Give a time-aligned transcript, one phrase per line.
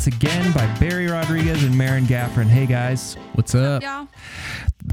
[0.00, 2.46] once again by Barry Rodriguez and Maron Gaffron.
[2.46, 3.82] Hey guys, What's up?
[3.82, 4.08] y'all.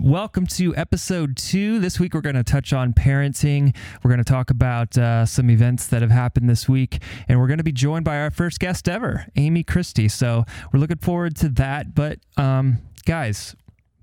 [0.01, 1.79] welcome to episode two.
[1.79, 3.73] This week we're going to touch on parenting.
[4.03, 7.47] We're going to talk about uh, some events that have happened this week, and we're
[7.47, 10.09] going to be joined by our first guest ever, Amy Christie.
[10.09, 10.43] So
[10.73, 11.95] we're looking forward to that.
[11.95, 13.55] But um, guys,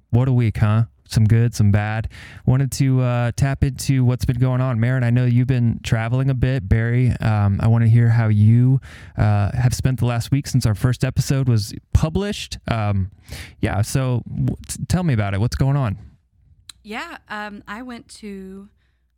[0.08, 0.84] what a week, huh?
[1.14, 2.08] Some good, some bad.
[2.44, 4.80] Wanted to uh, tap into what's been going on.
[4.80, 6.68] Maron, I know you've been traveling a bit.
[6.68, 8.80] Barry, um, I want to hear how you
[9.16, 12.58] uh, have spent the last week since our first episode was published.
[12.68, 13.12] Um,
[13.60, 14.56] yeah, so w-
[14.88, 15.40] tell me about it.
[15.40, 15.98] What's going on?
[16.82, 18.68] Yeah, um, I went to.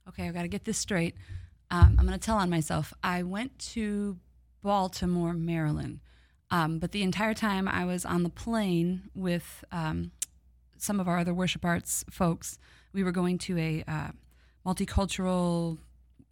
[0.07, 1.15] Okay, I got to get this straight.
[1.71, 2.93] Um, I'm going to tell on myself.
[3.03, 4.19] I went to
[4.63, 6.01] Baltimore, Maryland,
[6.51, 10.13] um, but the entire time I was on the plane with um,
[10.87, 12.59] some of our other worship arts folks.
[12.93, 14.09] We were going to a uh,
[14.65, 15.79] multicultural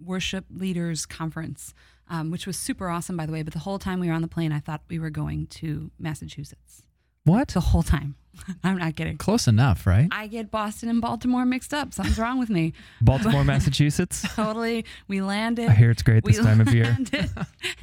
[0.02, 1.74] worship leaders conference,
[2.08, 3.42] um, which was super awesome, by the way.
[3.42, 5.90] But the whole time we were on the plane, I thought we were going to
[5.98, 6.82] Massachusetts.
[7.24, 7.48] What?
[7.48, 8.16] The whole time.
[8.64, 9.16] I'm not kidding.
[9.16, 10.08] Close enough, right?
[10.10, 11.94] I get Boston and Baltimore mixed up.
[11.94, 12.72] Something's wrong with me.
[13.00, 14.24] Baltimore, Massachusetts.
[14.34, 14.84] Totally.
[15.08, 15.68] We landed.
[15.68, 16.96] I hear it's great this time of year.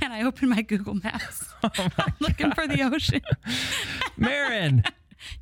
[0.02, 1.46] and I opened my Google Maps.
[1.64, 3.22] I'm looking for the ocean.
[4.18, 4.84] Maron.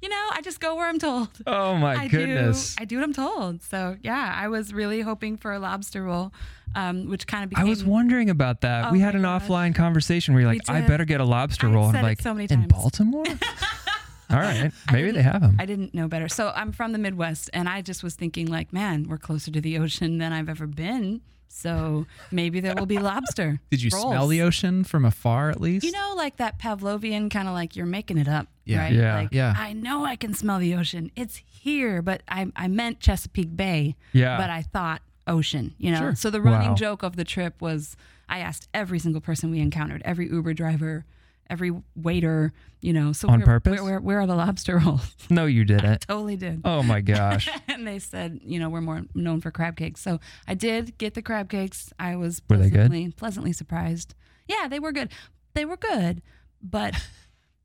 [0.01, 1.29] You know, I just go where I'm told.
[1.47, 2.75] Oh my I goodness.
[2.75, 2.81] do.
[2.81, 3.61] I do what I'm told.
[3.63, 6.31] So yeah, I was really hoping for a lobster roll,
[6.75, 8.85] um, which kind of Became, I was wondering about that.
[8.87, 9.43] Oh we had an gosh.
[9.43, 11.87] offline conversation where you're like, I better get a lobster I roll.
[11.89, 12.67] And I'm like, so many in.
[12.67, 13.25] Baltimore?
[14.31, 14.71] All right.
[14.91, 15.55] Maybe they have them.
[15.59, 16.27] I didn't know better.
[16.29, 19.59] So I'm from the Midwest, and I just was thinking, like, man, we're closer to
[19.59, 21.21] the ocean than I've ever been.
[21.51, 23.59] So maybe there will be lobster.
[23.71, 25.85] Did you smell the ocean from afar at least?
[25.85, 28.79] You know, like that Pavlovian kind of like you're making it up, Yeah.
[28.83, 28.93] right?
[28.93, 29.15] Yeah.
[29.15, 29.53] Like, Yeah.
[29.57, 31.11] I know I can smell the ocean.
[31.15, 33.95] It's here, but I, I meant Chesapeake Bay.
[34.13, 34.37] Yeah.
[34.37, 35.99] But I thought ocean, you know?
[35.99, 36.15] Sure.
[36.15, 36.75] So the running Wow.
[36.75, 37.95] joke of the trip was
[38.29, 41.05] I asked every single person we encountered, every Uber driver,
[41.49, 43.73] every waiter, you know, so On where, purpose?
[43.81, 45.15] Where, where, where are the lobster rolls?
[45.29, 46.01] No, you didn't.
[46.07, 46.61] totally did.
[46.65, 47.49] Oh my gosh.
[47.67, 50.01] and they said, you know, we're more known for crab cakes.
[50.01, 51.91] So I did get the crab cakes.
[51.99, 52.87] I was Were they good?
[52.87, 54.15] pleasantly, pleasantly surprised.
[54.47, 55.11] Yeah, they were good.
[55.55, 56.21] They were good,
[56.61, 56.93] but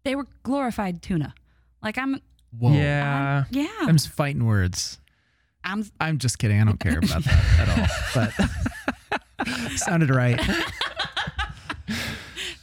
[0.04, 1.34] they were glorified tuna.
[1.82, 2.20] Like I'm,
[2.58, 2.72] Whoa.
[2.72, 3.44] Yeah.
[3.50, 4.98] yeah, I'm just fighting words.
[5.64, 5.84] I'm.
[5.98, 6.60] I'm just kidding.
[6.60, 7.86] I don't care about that at all.
[8.14, 10.38] But sounded right.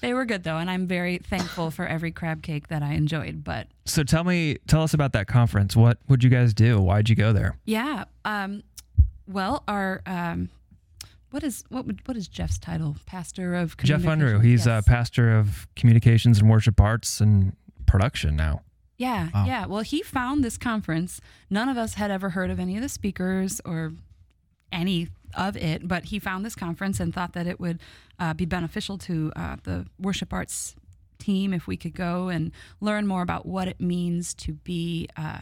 [0.01, 3.44] They were good though, and I'm very thankful for every crab cake that I enjoyed.
[3.44, 5.75] But So tell me, tell us about that conference.
[5.75, 6.79] What would you guys do?
[6.81, 7.57] Why'd you go there?
[7.66, 8.63] yeah, um,
[9.28, 10.50] well, our um,
[11.29, 12.97] what is what would what is Jeff's title?
[13.06, 14.44] Pastor of Jeff Unruh.
[14.44, 18.61] He's a pastor of communications and worship arts and production now.
[18.97, 19.45] Yeah, Wow.
[19.45, 19.66] yeah.
[19.66, 21.22] Well, he found this conference.
[21.50, 23.94] None of us had ever heard of any of the speakers or
[24.72, 27.80] any of it, but he found this conference and thought that it would
[28.19, 30.75] uh, be beneficial to uh, the worship arts
[31.19, 35.41] team if we could go and learn more about what it means to be uh,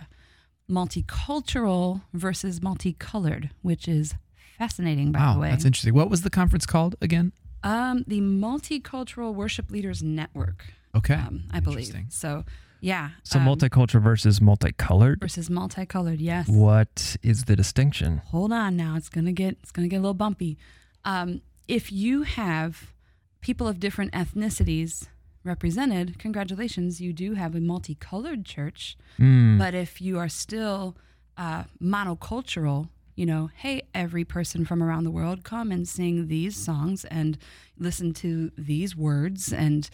[0.70, 4.16] multicultural versus multicolored, which is
[4.58, 5.50] fascinating, by the way.
[5.52, 5.94] that's interesting.
[5.94, 7.32] What was the conference called again?
[7.64, 10.64] um, the Multicultural Worship Leaders Network,
[10.96, 11.16] Okay.
[11.16, 11.94] um, I believe.
[12.10, 12.46] So,
[12.82, 13.10] yeah.
[13.24, 15.20] So um, multicultural versus multicolored.
[15.20, 16.48] versus multicolored, yes.
[16.48, 18.22] What is the distinction?
[18.28, 20.58] hold on now it's gonna get it's gonna get a little bumpy
[21.06, 22.92] um, if you have
[23.42, 25.08] people of different ethnicities
[25.44, 29.58] represented congratulations you do have a multicolored church Mm.
[29.58, 30.96] but if you are still
[31.38, 36.56] uh, monocultural you know hey every person from around the world come and sing these
[36.56, 37.38] songs and
[37.78, 39.90] listen to these words and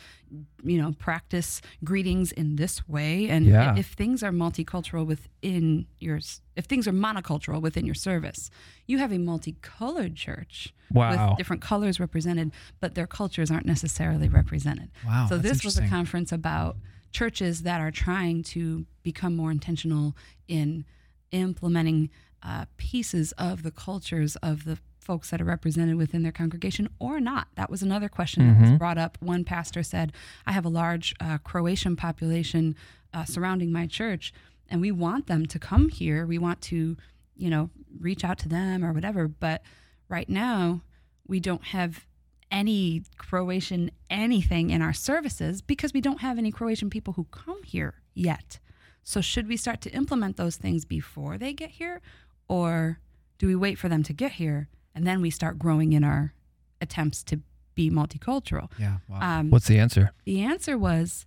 [0.63, 3.75] you know practice greetings in this way and Yeah.
[3.75, 6.19] if things are multicultural within your
[6.55, 8.51] if things are monocultural within your service
[8.85, 11.09] you have a multicolored church Wow.
[11.29, 15.25] with different colors represented but their cultures aren't necessarily represented Wow.
[15.29, 16.77] so this was a conference about
[17.11, 20.15] churches that are trying to become more intentional
[20.47, 20.85] in
[21.31, 22.09] implementing
[22.45, 27.19] uh, pieces of the cultures of the folks that are represented within their congregation or
[27.19, 27.47] not.
[27.55, 29.17] That was another question that was brought up.
[29.19, 30.13] One pastor said,
[30.45, 32.75] "I have a large uh, Croatian population
[33.13, 34.33] uh, surrounding my church,
[34.69, 36.25] and we want them to come here.
[36.25, 36.97] We want to,
[37.35, 37.69] you know,
[37.99, 39.27] reach out to them or whatever.
[39.27, 39.61] But
[40.07, 40.81] right now,
[41.27, 42.05] we don't have."
[42.51, 47.63] any Croatian anything in our services because we don't have any Croatian people who come
[47.63, 48.59] here yet.
[49.03, 52.01] So should we start to implement those things before they get here
[52.47, 52.99] or
[53.37, 56.33] do we wait for them to get here and then we start growing in our
[56.81, 57.39] attempts to
[57.75, 58.71] be multicultural?
[58.79, 58.97] Yeah.
[59.09, 59.19] Wow.
[59.39, 60.11] Um, What's the answer?
[60.25, 61.25] the answer was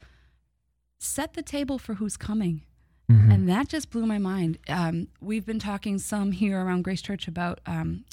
[0.98, 2.62] set the table for who's coming.
[3.10, 3.32] Mhm.
[3.32, 4.58] And that just blew my mind.
[4.68, 8.04] Um, we've been talking some here around Grace Church about um,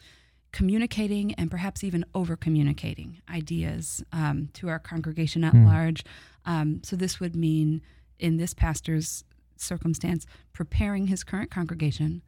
[0.53, 5.65] communicating and perhaps even over communicating ideas um, to our congregation at Hmm.
[5.65, 6.03] large.
[6.45, 7.81] Um, so this would mean,
[8.19, 9.25] in this pastor's
[9.57, 12.21] circumstance, preparing his current congregation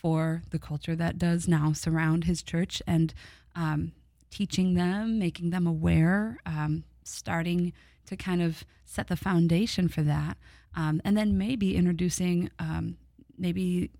[0.00, 3.12] for the culture that does now surround his church and
[3.54, 3.92] um,
[4.30, 7.72] teaching them, making them aware, um, starting
[8.06, 10.36] to kind of set the foundation for that.
[10.74, 12.96] Um, and then maybe introducing um,
[13.36, 13.90] maybe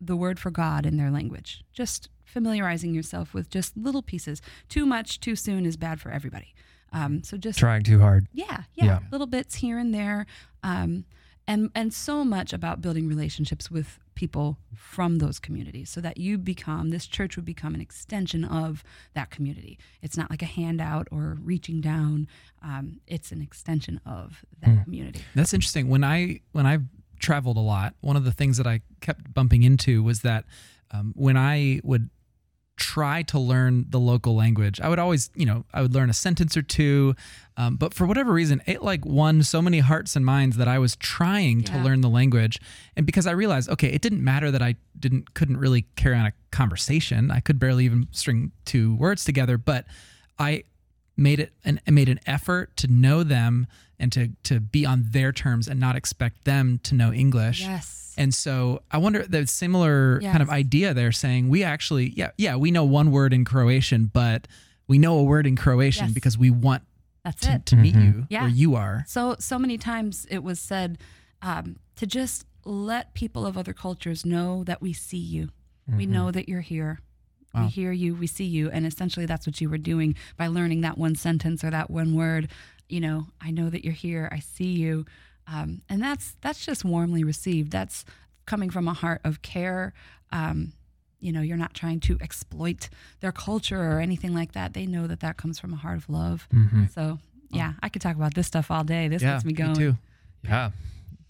[0.00, 1.64] the word for God in their language.
[1.72, 4.42] Just familiarizing yourself with just little pieces.
[4.68, 6.54] Too much too soon is bad for everybody.
[6.92, 8.26] Um, so just Trying too hard.
[8.32, 8.98] yeah, yeah, Yeah.
[9.12, 10.26] little bits here and there,
[10.62, 11.04] um,
[11.46, 16.36] and and so much about building relationships with people from those communities, so that you
[16.38, 18.82] become this church would become an extension of
[19.14, 19.78] that community.
[20.02, 22.26] It's not like a handout or reaching down.
[22.60, 25.20] Um, it's an extension of that community.
[25.36, 25.88] That's interesting.
[25.88, 26.78] When I when I
[27.20, 30.44] traveled a lot, one of the things that I kept bumping into was that
[30.90, 32.10] um, when I would
[32.78, 36.14] try to learn the local language, I would always, you know, I would learn a
[36.14, 37.14] sentence or two,
[37.56, 40.78] um, but for whatever reason, it like won so many hearts and minds that I
[40.78, 42.58] was trying to learn the language,
[42.96, 46.26] and because I realized, okay, it didn't matter that I didn't couldn't really carry on
[46.26, 47.30] a conversation.
[47.30, 49.84] I could barely even string two words together, but
[50.38, 50.64] I
[51.16, 53.66] made it and made an effort to know them
[54.00, 57.60] and to to be on their terms and not expect them to know English.
[57.62, 58.14] Yes.
[58.16, 60.54] And so I wonder the similar kind of Yes.
[60.56, 64.48] idea there saying we actually yeah yeah we know one word in Croatian but
[64.88, 66.14] we know a word in Croatian Yes.
[66.14, 66.82] because we want
[67.24, 67.66] That's to, it.
[67.66, 68.04] to meet Mhm.
[68.04, 68.40] you Yeah.
[68.42, 69.04] where you are.
[69.06, 70.98] So so many times it was said
[71.42, 75.50] um, to just let people of other cultures know that we see you.
[75.96, 77.00] We know that you're here.
[77.54, 77.62] Wow.
[77.62, 78.14] We hear you.
[78.14, 78.68] We see you.
[78.70, 82.14] And essentially, that's what you were doing by learning that one sentence or that one
[82.14, 82.48] word.
[82.88, 84.28] You know, I know that you're here.
[84.32, 85.04] I see you.
[85.46, 87.70] Um, and that's that's just warmly received.
[87.70, 88.04] That's
[88.46, 89.92] coming from a heart of care.
[90.32, 90.72] Um,
[91.20, 92.88] you know, you're not trying to exploit
[93.20, 94.72] their culture or anything like that.
[94.74, 96.46] They know that that comes from a heart of love.
[96.54, 96.92] Mhm.
[96.94, 97.18] So,
[97.50, 99.08] yeah, I could talk about this stuff all day.
[99.08, 99.74] This yeah, gets me going.
[99.74, 99.96] too.
[100.44, 100.70] Yeah.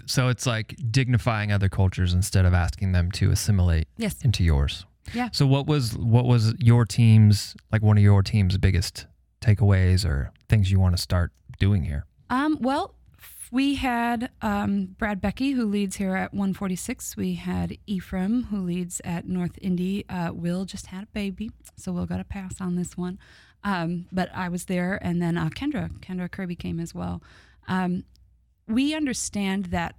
[0.07, 4.23] So it's like dignifying other cultures instead of asking them to assimilate Yes.
[4.23, 4.85] into yours.
[5.15, 5.31] Yeah.
[5.33, 9.07] So what was what was your team's like one of your team's biggest
[9.41, 12.07] takeaways or things you want to start doing here?
[12.31, 12.95] Um, well,
[13.51, 17.17] we had um, Brad Becky, who leads here at 146.
[17.17, 20.05] We had Ephraim, who leads at North Indy.
[20.09, 23.19] Uh, Will just had a baby, so Will got a pass on this one.
[23.65, 27.23] Um, but I was there, and then uh, Kendra, Kendra Kirby came as well.
[27.67, 28.05] Um,
[28.67, 29.97] we understand that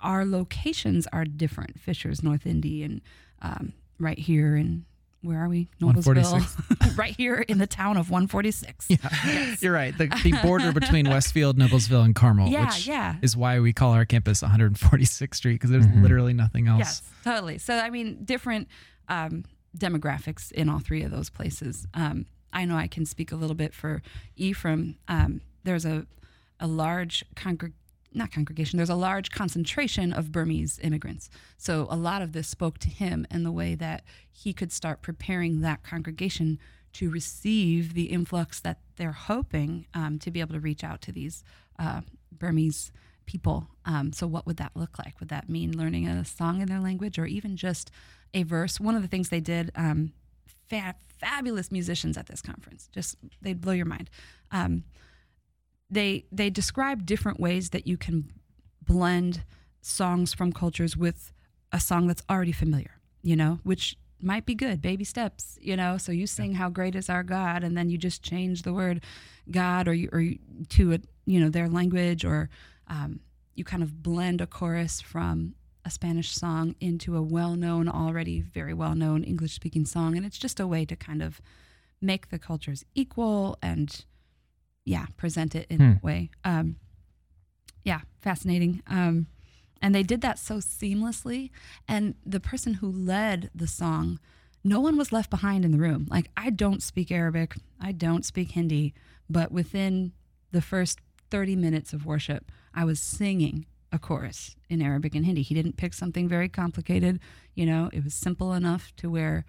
[0.00, 1.78] our locations are different.
[1.80, 3.00] Fishers, North Indy, and
[3.40, 4.84] um, right here in
[5.22, 5.68] where are we?
[5.80, 8.86] Noblesville, right here in the town of 146.
[8.88, 9.96] Yeah, you're right.
[9.96, 13.16] The, the border between Westfield, Noblesville, and Carmel, Yeah, which yeah.
[13.22, 16.02] is why we call our campus 146th Street because there's Mhm.
[16.02, 16.78] literally nothing else.
[16.80, 17.58] Yes, totally.
[17.58, 18.68] So I mean, different
[19.08, 19.44] um,
[19.76, 21.86] demographics in all three of those places.
[21.94, 24.02] Um, I know I can speak a little bit for
[24.36, 24.96] Ephraim.
[25.08, 26.06] Um, there's a
[26.60, 27.72] a large congreg
[28.14, 28.76] not congregation.
[28.76, 31.30] There's a large concentration of Burmese immigrants.
[31.56, 35.02] So a lot of this spoke to him and the way that he could start
[35.02, 36.58] preparing that congregation
[36.94, 41.12] to receive the influx that they're hoping um, to be able to reach out to
[41.12, 41.42] these
[41.78, 42.92] uh, Burmese
[43.26, 43.68] people.
[43.84, 45.18] Um, so, what would that look like?
[45.20, 47.90] Would that mean learning a song in their language or even just
[48.34, 48.78] a verse?
[48.78, 50.12] One of the things they did, um,
[50.68, 54.10] fa- fabulous musicians at this conference, just they'd blow your mind.
[55.92, 58.32] They they describe different ways that you can
[58.80, 59.44] blend
[59.82, 61.32] songs from cultures with
[61.70, 65.98] a song that's already familiar, you know, which might be good, baby steps, you know.
[65.98, 69.04] So you sing "How Great Is Our God," and then you just change the word
[69.50, 70.38] God or you, or you,
[70.70, 72.48] to a you know their language, or
[72.88, 73.20] um,
[73.54, 78.72] you kind of blend a chorus from a Spanish song into a well-known, already very
[78.72, 81.40] well-known English-speaking song, and it's just a way to kind of
[82.00, 84.04] make the cultures equal and
[84.84, 85.90] yeah, present it in Hmm.
[85.92, 86.30] that way.
[86.44, 86.76] Um,
[87.84, 88.82] yeah, fascinating.
[88.86, 89.26] Um,
[89.80, 91.50] and they did that so seamlessly.
[91.88, 94.20] And the person who led the song,
[94.64, 96.06] no one was left behind in the room.
[96.08, 98.94] Like, I don't speak Arabic, I don't speak Hindi,
[99.28, 100.12] but within
[100.52, 105.42] the first 30 minutes of worship, I was singing a chorus in Arabic and Hindi.
[105.42, 107.18] He didn't pick something very complicated.
[107.54, 109.44] You know, it was simple enough to where,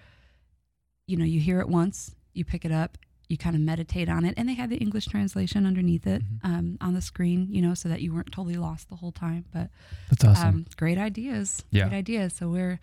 [1.08, 2.98] you know, you hear it once, you pick it up,
[3.30, 4.34] you kind of meditate on it.
[4.38, 6.40] And they had the English translation underneath it Mhm.
[6.44, 9.46] um, on the screen, you know, so that you weren't totally lost the whole time.
[9.52, 9.70] But
[10.10, 10.48] That's awesome.
[10.50, 11.64] um, great ideas.
[11.72, 11.88] Yeah.
[11.90, 12.34] Great ideas.
[12.34, 12.80] So we're,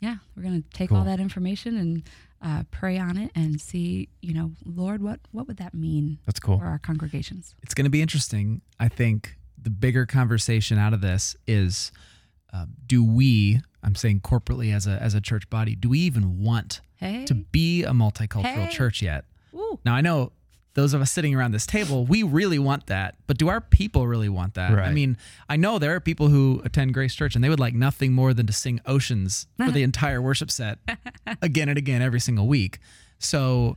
[0.00, 2.02] yeah, we're going to take all that information and
[2.42, 6.40] uh, pray on it and see, you know, Lord, what, what would that mean That's
[6.40, 6.58] cool.
[6.58, 7.54] for our congregations?
[7.62, 8.62] it's going to be interesting.
[8.78, 11.92] I think the bigger conversation out of this is
[12.52, 16.42] um, do we, I'm saying corporately as a, as a church body, do we even
[16.42, 17.24] want Hey.
[17.26, 18.70] to be a multicultural Hey.
[18.70, 19.24] church yet?
[19.54, 19.78] Ooh.
[19.84, 20.32] Now, I know
[20.74, 23.16] those of us sitting around this table, we really want that.
[23.26, 24.70] But do our people really want that?
[24.88, 25.16] I mean,
[25.48, 28.32] I know there are people who attend Grace Church and they would like nothing more
[28.32, 30.78] than to sing Oceans for the entire worship set
[31.42, 32.78] again and again every single week.
[33.18, 33.76] So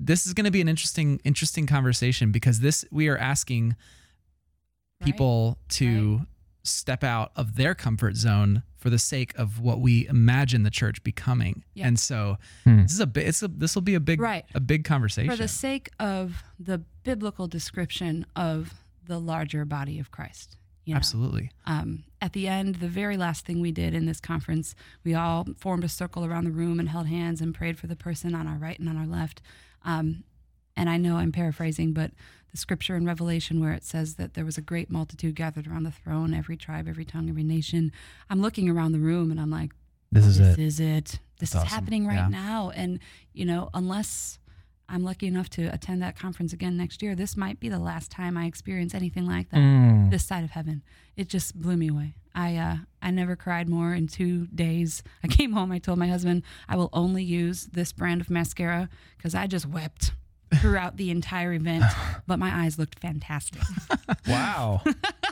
[0.00, 3.76] this is going to be an interesting interesting conversation because this we are asking
[5.02, 6.20] people to
[6.68, 11.02] step out of their comfort zone for the sake of what we imagine the church
[11.02, 11.64] becoming.
[11.74, 11.88] Yeah.
[11.88, 12.82] And so Hmm.
[12.82, 14.44] this is a bit it's a this will be a big Right.
[14.54, 15.30] a big conversation.
[15.30, 20.56] For the sake of the biblical description of the larger body of Christ.
[20.84, 20.98] You know?
[20.98, 21.50] Absolutely.
[21.66, 25.46] um, at the end, the very last thing we did in this conference, we all
[25.58, 28.46] formed a circle around the room and held hands and prayed for the person on
[28.46, 29.42] our right and on our left.
[29.84, 30.24] Um,
[30.76, 32.12] and I know I'm paraphrasing, but
[32.50, 35.82] the scripture in Revelation where it says that there was a great multitude gathered around
[35.84, 37.92] the throne, every tribe, every tongue, every nation.
[38.30, 39.72] I'm looking around the room and I'm like,
[40.12, 40.62] This is this it.
[40.62, 41.04] is it.
[41.38, 41.68] This That's is awesome.
[41.68, 42.28] happening right Yeah.
[42.28, 42.70] now.
[42.70, 42.98] And,
[43.32, 44.38] you know, unless
[44.88, 48.10] I'm lucky enough to attend that conference again next year, this might be the last
[48.10, 50.10] time I experience anything like that Mm.
[50.10, 50.82] this side of heaven.
[51.16, 52.14] It just blew me away.
[52.34, 55.02] I uh, I never cried more in two days.
[55.24, 55.70] I came home.
[55.72, 58.88] I told my husband I will only use this brand of mascara
[59.18, 60.12] because I just wept
[60.56, 61.84] throughout the entire event.
[62.26, 63.62] But my eyes looked fantastic.
[64.26, 64.82] Wow.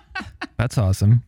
[0.57, 1.23] That's awesome.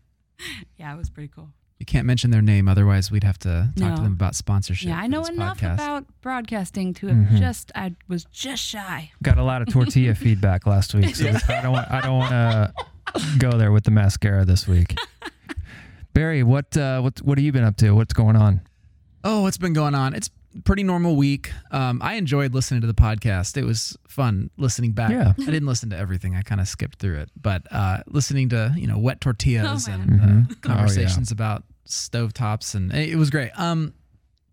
[0.79, 1.51] Yeah, it was pretty cool.
[1.79, 3.97] You can't mention their name otherwise we'd have to talk No.
[3.97, 4.89] to them about sponsorship.
[4.89, 5.75] Yeah, I for know this enough podcast.
[5.75, 7.39] about broadcasting to have Mhm.
[7.39, 9.11] just I was just shy.
[9.23, 12.31] Got a lot of tortilla feedback last week, so I don't want I don't want
[12.31, 12.73] to
[13.39, 14.97] go there with the mascara this week.
[16.15, 17.93] Barry, what uh, what what have you been up to?
[17.93, 18.63] What's going on?
[19.25, 20.15] Oh, what's been going on?
[20.15, 20.31] It's a
[20.65, 21.53] pretty normal week.
[21.71, 23.57] Um, I enjoyed listening to the podcast.
[23.57, 25.11] It was fun listening back.
[25.11, 25.33] Yeah.
[25.39, 26.35] I didn't listen to everything.
[26.37, 29.93] I kind of skipped through it, but uh, listening to you know wet tortillas Oh,
[29.93, 30.21] and man.
[30.21, 30.47] uh, Mhm.
[30.53, 33.51] Oh, conversations about stovetops, and it, it was great.
[33.59, 33.95] Um,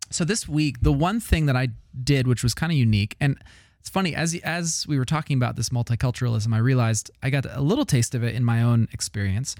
[0.10, 1.70] so this week, the one thing that I
[2.04, 3.38] did, which was kind of unique, and
[3.80, 7.62] it's funny as as we were talking about this multiculturalism, I realized I got a
[7.62, 9.56] little taste of it in my own experience.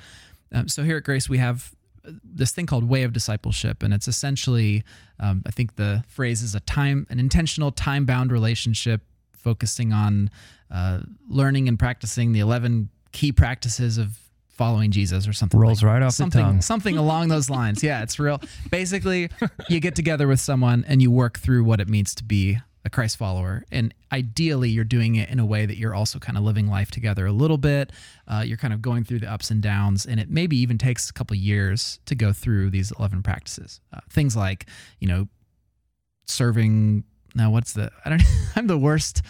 [0.52, 1.75] Um, so here at Grace, we have
[2.24, 4.84] this thing called Way of Discipleship, and it's essentially,
[5.20, 9.02] um, I think the phrase is a time, an intentional, time-bound relationship
[9.34, 10.30] focusing on
[10.72, 14.20] uh, learning and practicing the eleven key practices of
[14.50, 15.60] following Jesus, or something.
[15.60, 16.62] Rolls like right off the tongue.
[16.62, 17.84] something along those lines.
[17.84, 18.42] Yeah, it's real.
[18.72, 19.30] Basically,
[19.70, 22.90] you get together with someone and you work through what it means to be a
[22.90, 26.44] Christ follower, and ideally, you're doing it in a way that you're also kind of
[26.44, 27.92] living life together a little bit.
[28.28, 31.10] Uh, you're kind of going through the ups and downs, and it maybe even takes
[31.10, 33.82] a couple years to go through these eleven practices.
[33.92, 34.68] Uh, things like,
[35.00, 35.28] you know,
[36.26, 37.04] serving.
[37.34, 37.92] Now, what's the?
[38.06, 38.22] I don't.
[38.56, 39.22] I'm the worst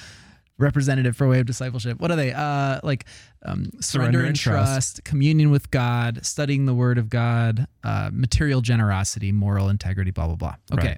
[0.57, 1.99] representative for way of discipleship.
[1.99, 2.31] What are they?
[2.33, 3.05] Uh, like
[3.45, 5.03] um, surrender, and trust.
[5.03, 10.35] communion with God, studying the Word of God, uh, material generosity, moral integrity, blah blah
[10.35, 10.55] blah.
[10.73, 10.97] Okay, Right.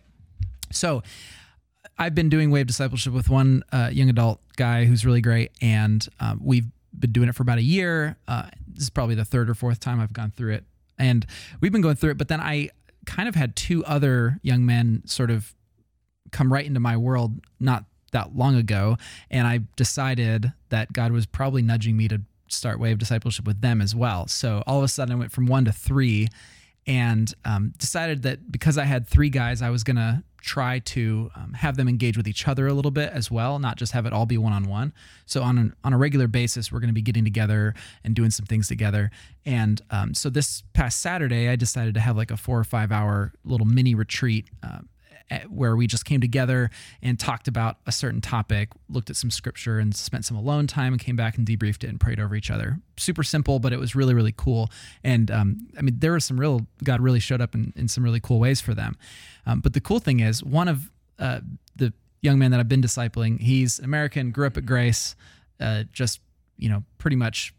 [0.71, 1.03] so
[1.99, 5.51] I've been doing way of discipleship with one uh, young adult guy who's really great,
[5.61, 8.17] and um, we've been doing it for about a year.
[8.27, 10.65] Uh, this is probably the third or fourth time I've gone through it,
[10.99, 11.25] and
[11.59, 12.17] we've been going through it.
[12.17, 12.69] But then I
[13.05, 15.55] kind of had two other young men sort of
[16.31, 18.97] come right into my world not that long ago,
[19.31, 23.61] and I decided that God was probably nudging me to start way of discipleship with
[23.61, 24.27] them as well.
[24.27, 26.27] So all of a sudden, I went from one to three,
[26.85, 31.53] and um, decided that because I had three guys, I was gonna try to um,
[31.53, 34.13] have them engage with each other a little bit as well, not just have it
[34.13, 34.93] all be one on one.
[35.25, 38.45] So on an, on a regular basis, we're gonna be getting together and doing some
[38.45, 39.11] things together.
[39.45, 42.91] And um, so this past Saturday, I decided to have like a four or five
[42.91, 44.45] hour little mini retreat.
[44.63, 44.79] Uh,
[45.49, 46.69] where we just came together
[47.01, 50.93] and talked about a certain topic, looked at some scripture and spent some alone time
[50.93, 52.79] and came back and debriefed it and prayed over each other.
[52.97, 54.69] Super simple, but it was really, really cool.
[55.03, 58.03] And um, I mean, there was some real, God really showed up in, in some
[58.03, 58.97] really cool ways for them.
[59.45, 61.41] Um, but the cool thing is, one of uh,
[61.75, 65.15] the young men that I've been discipling, he's American, grew up at Grace,
[65.59, 66.21] uh, just,
[66.57, 67.53] you know, pretty much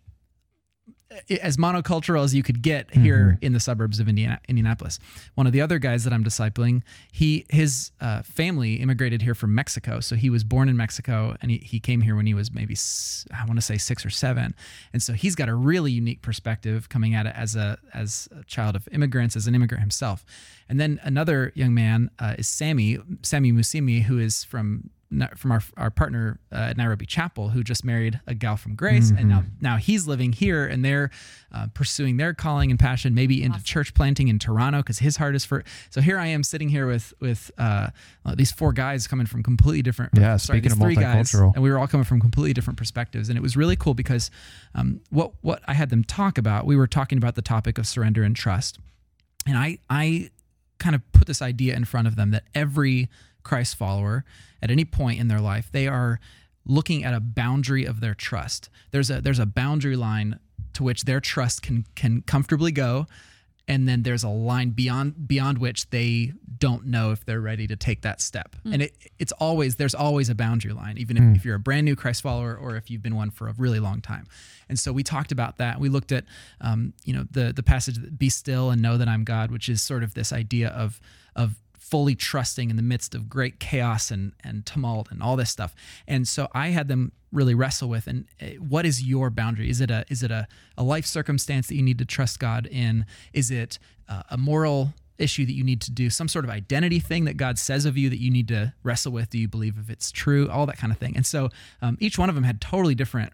[1.40, 4.98] as monocultural as you could get here in the suburbs of Indiana, Indianapolis.
[5.34, 9.54] One of the other guys that I'm discipling, he his uh, family immigrated here from
[9.54, 12.52] Mexico, so he was born in Mexico and he, he came here when he was
[12.52, 12.76] maybe
[13.32, 14.54] I want to say six or seven,
[14.92, 18.44] and so he's got a really unique perspective coming at it as a as a
[18.44, 20.24] child of immigrants, as an immigrant himself.
[20.68, 24.90] And then another young man uh, is Sammy Sammy Musimi, who is from
[25.36, 29.10] from our our partner uh, at Nairobi Chapel, who just married a gal from Grace,
[29.10, 31.10] and now now he's living here, and they're
[31.52, 35.34] uh, pursuing their calling and passion, maybe into church planting in Toronto, because his heart
[35.34, 35.64] is for.
[35.90, 37.88] So here I am sitting here with with uh,
[38.24, 40.12] uh, these four guys coming from completely different.
[40.14, 43.28] Yeah, sorry, speaking of three guys, and we were all coming from completely different perspectives,
[43.30, 44.30] and it was really cool because
[44.74, 47.86] um, what what I had them talk about, we were talking about the topic of
[47.86, 48.78] surrender and trust,
[49.46, 50.30] and I I
[50.78, 53.08] kind of put this idea in front of them that every
[53.42, 54.24] Christ follower
[54.62, 56.20] at any point in their life, they are
[56.64, 58.68] looking at a boundary of their trust.
[58.90, 60.38] There's a there's a boundary line
[60.74, 63.06] to which their trust can can comfortably go
[63.68, 67.76] and then there's a line beyond beyond which they don't know if they're ready to
[67.76, 68.56] take that step.
[68.64, 71.84] And it, it's always there's always a boundary line even if, if you're a brand
[71.84, 74.26] new christ follower or if you've been one for a really long time.
[74.68, 75.78] And so we talked about that.
[75.78, 76.24] We looked at
[76.62, 79.82] um, you know the the passage be still and know that i'm god which is
[79.82, 80.98] sort of this idea of
[81.36, 81.56] of
[81.90, 85.74] fully trusting in the midst of great chaos and and tumult and all this stuff.
[86.06, 89.68] And so I had them really wrestle with and uh, what is your boundary?
[89.68, 92.66] Is it a is it a, a life circumstance that you need to trust God
[92.66, 93.06] in?
[93.32, 93.78] Is it
[94.08, 97.36] uh, a moral issue that you need to do some sort of identity thing that
[97.36, 99.30] God says of you that you need to wrestle with?
[99.30, 100.48] Do you believe if it's true?
[100.48, 101.16] All that kind of thing.
[101.16, 101.50] And so
[101.82, 103.32] um, each one of them had totally different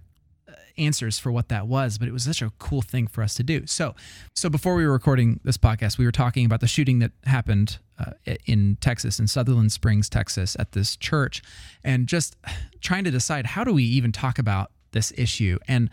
[0.77, 3.43] answers for what that was, but it was such a cool thing for us to
[3.43, 3.67] do.
[3.67, 3.95] So,
[4.35, 7.79] so before we were recording this podcast, we were talking about the shooting that happened
[7.99, 8.13] uh,
[8.47, 11.43] in Texas, in Sutherland Springs, Texas, at this church,
[11.83, 12.37] and just
[12.81, 15.59] trying to decide how do we even talk about this issue.
[15.69, 15.91] And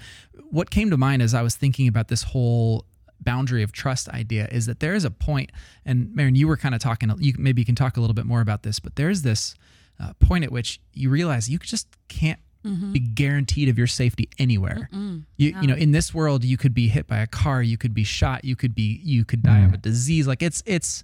[0.49, 2.85] what came to mind as I was thinking about this whole
[3.19, 5.51] boundary of trust idea is that there is a point,
[5.85, 7.11] and Maron, you were kind of talking.
[7.19, 9.55] You maybe you can talk a little bit more about this, but there's this
[9.99, 13.13] uh, point at which you realize you just can't be mm-hmm.
[13.13, 14.89] guaranteed of your safety anywhere.
[15.37, 17.93] You you know, in this world, you could be hit by a car, you could
[17.93, 19.81] be shot, you could be you could die of a mm.
[19.81, 20.27] disease.
[20.27, 21.03] Like it's it's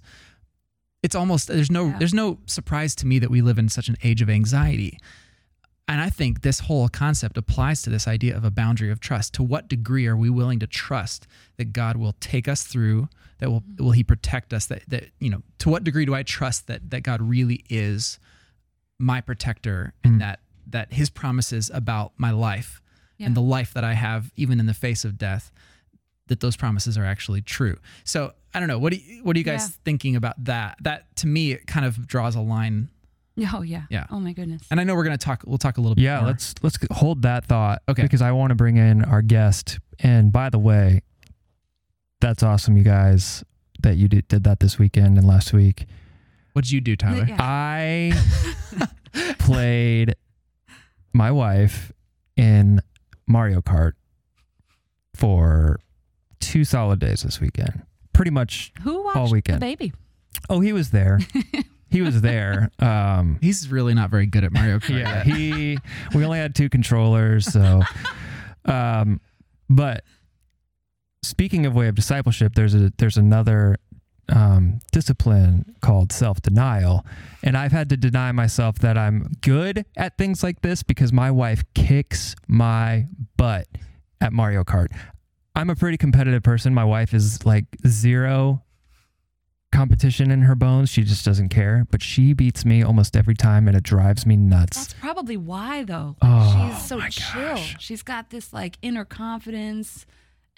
[1.02, 1.98] it's almost there's no Yeah.
[1.98, 4.98] there's no surprise to me that we live in such an age of anxiety.
[5.90, 9.32] And I think this whole concept applies to this idea of a boundary of trust.
[9.34, 13.08] To what degree are we willing to trust that God will take us through?
[13.38, 13.84] That will mm-hmm.
[13.84, 14.66] will He protect us?
[14.66, 18.18] That that you know, to what degree do I trust that that God really is
[18.98, 20.18] my protector and mm.
[20.18, 22.80] that that His promises about my life
[23.18, 23.26] Yeah.
[23.26, 25.50] and the life that I have, even in the face of death,
[26.28, 27.78] that those promises are actually true.
[28.04, 28.78] So I don't know.
[28.78, 29.76] What do you, what are you guys Yeah.
[29.84, 30.76] thinking about that?
[30.82, 32.88] That to me it kind of draws a line.
[33.54, 33.82] Oh yeah.
[33.88, 34.06] Yeah.
[34.10, 34.62] Oh my goodness.
[34.68, 35.44] And I know we're gonna talk.
[35.46, 36.02] We'll talk a little bit.
[36.02, 36.26] Yeah, more.
[36.30, 37.82] let's let's hold that thought.
[37.88, 38.02] Okay.
[38.02, 39.78] Because I want to bring in our guest.
[40.00, 41.02] And by the way,
[42.20, 43.44] that's awesome, you guys,
[43.80, 45.86] that you did, did that this weekend and last week.
[46.52, 47.26] What did you do, Tyler?
[47.28, 47.36] Yeah.
[47.38, 48.12] I
[49.38, 50.16] played
[51.18, 51.92] my wife
[52.36, 52.80] in
[53.26, 53.92] Mario Kart
[55.14, 55.80] for
[56.40, 57.82] two solid days this weekend.
[58.12, 58.72] Pretty much.
[58.82, 59.56] Who watched all weekend.
[59.60, 59.92] the baby?
[60.48, 61.18] Oh, he was there.
[61.90, 62.70] he was there.
[62.78, 65.00] Um, He's really not very good at Mario Kart.
[65.00, 65.26] yeah, yet.
[65.26, 65.78] he.
[66.14, 67.82] We only had two controllers, so.
[68.64, 69.20] Um,
[69.68, 70.04] but
[71.24, 73.76] speaking of way of discipleship, there's a there's another
[74.30, 77.04] um, discipline called self denial,
[77.42, 81.30] and I've had to deny myself that I'm good at things like this because my
[81.30, 83.66] wife kicks my butt
[84.20, 84.88] at Mario Kart.
[85.54, 86.72] I'm a pretty competitive person.
[86.74, 88.62] My wife is like zero
[89.72, 90.88] competition in her bones.
[90.90, 94.36] She just doesn't care, but she beats me almost every time, and it drives me
[94.36, 94.76] nuts.
[94.78, 96.16] That's probably why though.
[96.22, 97.40] Oh, She's so chill.
[97.54, 97.76] gosh.
[97.80, 100.06] She's got this like inner confidence.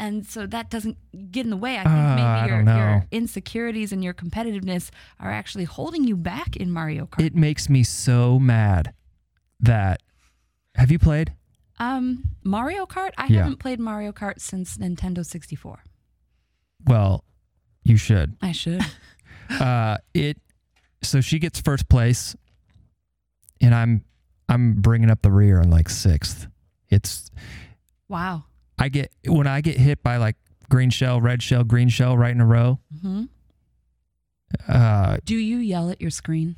[0.00, 0.96] And so that doesn't
[1.30, 1.78] get in the way.
[1.78, 6.56] I think Uh, maybe your, your insecurities and your competitiveness are actually holding you back
[6.56, 7.22] in Mario Kart.
[7.24, 8.94] it makes me so mad
[9.60, 10.02] that
[10.74, 11.34] have you played
[11.78, 13.10] um, Mario Kart?
[13.18, 13.38] I Yeah.
[13.42, 15.84] haven't played Mario Kart since Nintendo 64.
[16.86, 17.24] well
[17.84, 18.80] you should I should.
[19.60, 20.38] uh it
[21.02, 22.36] so she gets first place
[23.60, 24.04] and i'm
[24.48, 26.46] i'm bringing up the rear in like sixth
[26.88, 27.30] it's
[28.08, 28.44] wow.
[28.80, 30.34] I get when i get hit by like
[30.68, 33.24] green shell red shell green shell right in a row hmm
[34.68, 36.56] uh Do you yell at your screen?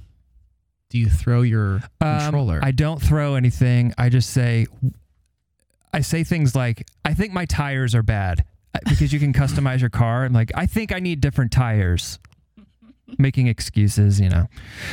[0.89, 2.61] Do you throw your um, controller?
[2.63, 4.67] i don't throw anything i just say
[5.93, 9.81] i say things like i think my tires are bad Uh, because you can customize
[9.81, 12.19] your car i'm like i think i need different tires
[13.19, 14.47] making excuses you know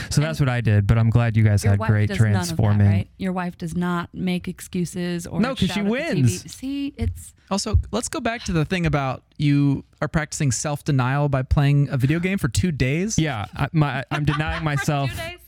[0.10, 2.34] so that's what i did but i'm glad you guys had great does none of
[2.34, 3.10] that, transforming right?
[3.18, 6.52] Your wife does not make excuses or No, 'cause shout she wins.
[6.52, 11.28] See, it's also, let's go back to the thing about you are practicing self denial
[11.30, 13.18] by playing a video game for two days.
[13.20, 15.10] Yeah, I, my, I'm denying myself.
[15.10, 15.40] Two days?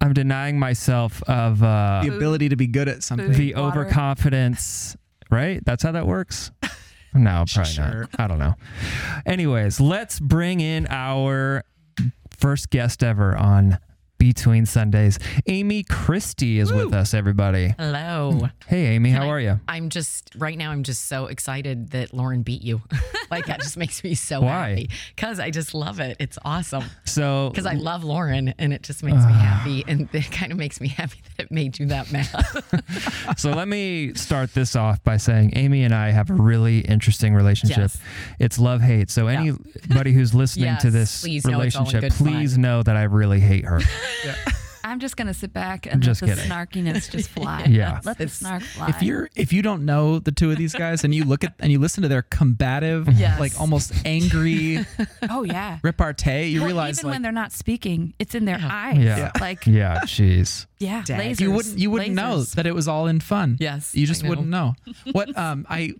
[0.00, 3.30] I'm denying myself of uh, The ability to be good at something.
[3.32, 3.80] the water.
[3.80, 4.96] overconfidence.
[5.30, 5.62] Right?
[5.64, 6.50] That's how that works.
[7.12, 8.00] No, probably Sure.
[8.02, 8.20] not.
[8.20, 8.54] I don't know.
[9.26, 11.64] Anyways, let's bring in our
[12.40, 13.78] first guest ever on
[14.20, 15.18] Between Sundays.
[15.46, 17.14] Amy Christie is with us.
[17.14, 17.74] Everybody.
[17.78, 18.50] Hello.
[18.66, 19.10] Hey, Amy.
[19.10, 19.60] How I- are you?
[19.66, 20.72] I'm just right now.
[20.72, 22.82] I'm just so excited that Lauren beat you.
[23.30, 24.68] like that just makes me so Why?
[24.68, 26.16] happy because I just love it.
[26.18, 29.32] It's awesome So, because I love Lauren and it just makes me ah.
[29.32, 32.28] happy and it kind of makes me happy that it made you that mad.
[33.38, 37.34] so let me start this off by saying Amy and I have a really interesting
[37.34, 37.78] relationship.
[37.78, 37.98] Yes.
[38.38, 39.10] It's love hate.
[39.10, 42.28] So anybody who's listening to this please know it's relationship, good fun.
[42.28, 43.80] please know that I really hate her.
[44.24, 44.34] I
[44.82, 46.50] I'm just gonna sit back and Just let the kidding.
[46.50, 47.66] snarkiness just fly.
[47.68, 48.00] Yeah.
[48.02, 48.88] let the It's- snark fly.
[48.88, 51.52] If you're if you don't know the two of these guys and you look at
[51.60, 53.38] and you listen to their combative, Yes.
[53.38, 54.84] like almost angry
[55.28, 58.58] oh yeah, repartee, you Well, realize even like when they're not speaking, it's in their
[58.60, 58.96] eyes.
[58.98, 59.32] Yeah.
[59.38, 60.64] like Yeah, jeez.
[60.78, 61.20] yeah, Dang.
[61.20, 61.40] lasers.
[61.40, 62.54] you wouldn't you wouldn't know lasers.
[62.54, 63.58] that it was all in fun.
[63.60, 64.28] Yes, you just I know.
[64.30, 64.74] wouldn't know.
[65.12, 65.92] What um I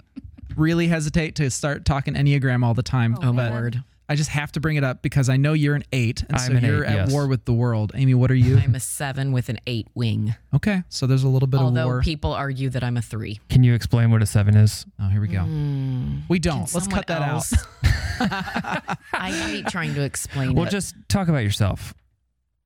[0.57, 3.15] really hesitate to start talking enneagram all the time.
[3.19, 3.53] Oh, but man.
[3.53, 3.85] Word.
[4.11, 6.51] I just have to bring it up because I know you're an eight, and I'm
[6.51, 7.13] so an you're eight, at yes.
[7.13, 7.93] war with the world.
[7.95, 8.59] Amy, what are you?
[8.59, 10.35] I'm a seven with an eight wing.
[10.53, 12.01] okay, so there's a little bit of Although war.
[12.03, 13.39] people argue that I'm a three.
[13.49, 14.85] Can you explain what a seven is?
[15.01, 15.39] oh, here we go.
[15.43, 16.65] Mm, We don't.
[16.67, 17.53] can Let's cut that else-
[18.21, 18.99] out.
[19.15, 20.71] I hate trying to explain Well, it.
[20.71, 21.95] just talk about yourself.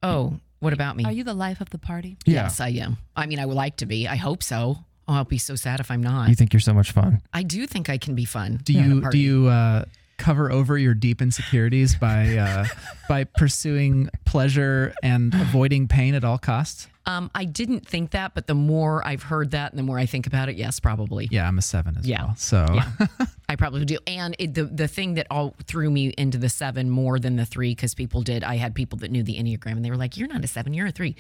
[0.02, 1.04] oh, what about me?
[1.04, 2.16] Are you the life of the party?
[2.24, 2.96] Yes, I am.
[3.14, 4.08] I mean, I would like to be.
[4.08, 4.78] I hope so.
[5.06, 6.30] Oh, I'll be so sad if I'm not.
[6.30, 7.20] You think you're so much fun.
[7.34, 8.60] I do think I can be fun.
[8.64, 9.84] Do you do you uh,
[10.16, 12.66] cover over your deep insecurities by uh,
[13.08, 16.88] by pursuing pleasure and avoiding pain at all costs?
[17.06, 20.06] Um, I didn't think that, but the more I've heard that, and the more I
[20.06, 21.28] think about it, yes, probably.
[21.30, 22.24] Yeah, I'm a seven as Yeah.
[22.24, 22.34] well.
[22.36, 22.88] So Yeah.
[23.48, 23.98] I probably do.
[24.06, 27.44] And it, the the thing that all threw me into the seven more than the
[27.44, 28.42] three, because people did.
[28.42, 30.72] I had people that knew the enneagram, and they were like, "You're not a seven,
[30.72, 31.14] you're a three.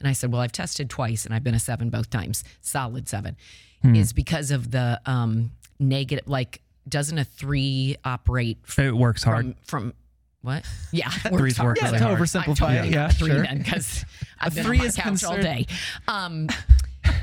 [0.00, 3.06] And I said, "Well, I've tested twice, and I've been a seven both times, solid
[3.08, 3.36] seven,
[3.84, 6.26] is because of the um, negative.
[6.28, 9.44] Like, doesn't a three operate f- It works hard.
[9.44, 9.94] from from
[10.42, 10.64] what?
[10.92, 12.18] Yeah, Threes work yeah, really to hard.
[12.18, 13.42] oversimplify it, yeah, three sure.
[13.42, 14.04] then because
[14.40, 15.74] I've been three on my is couch all concerned- day.
[16.08, 16.48] Um,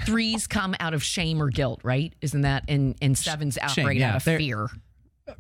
[0.05, 2.13] threes come out of shame or guilt, right?
[2.21, 4.11] Isn't that and and sevens operate yeah.
[4.11, 4.67] out of They're- fear?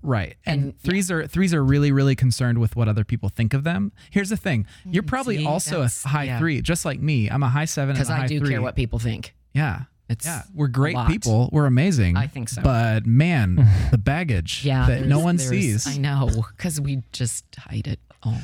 [0.01, 0.37] Right.
[0.45, 3.65] And, And, threes are threes are really really concerned with what other people think of
[3.65, 3.91] them.
[4.11, 4.65] Here's the thing.
[4.85, 6.39] You're probably Mm, see, also a high yeah.
[6.39, 7.27] 3, just like me.
[7.29, 8.49] I'm a high 7 and Because a high I do 3.
[8.49, 9.35] care what people think.
[9.53, 9.81] Yeah.
[10.09, 11.49] It's Yeah, we're great people.
[11.51, 12.17] We're amazing.
[12.17, 12.61] I think so.
[12.61, 13.55] But man,
[13.91, 15.87] the baggage yeah, that no one sees.
[15.87, 18.37] I know because we just hide it all.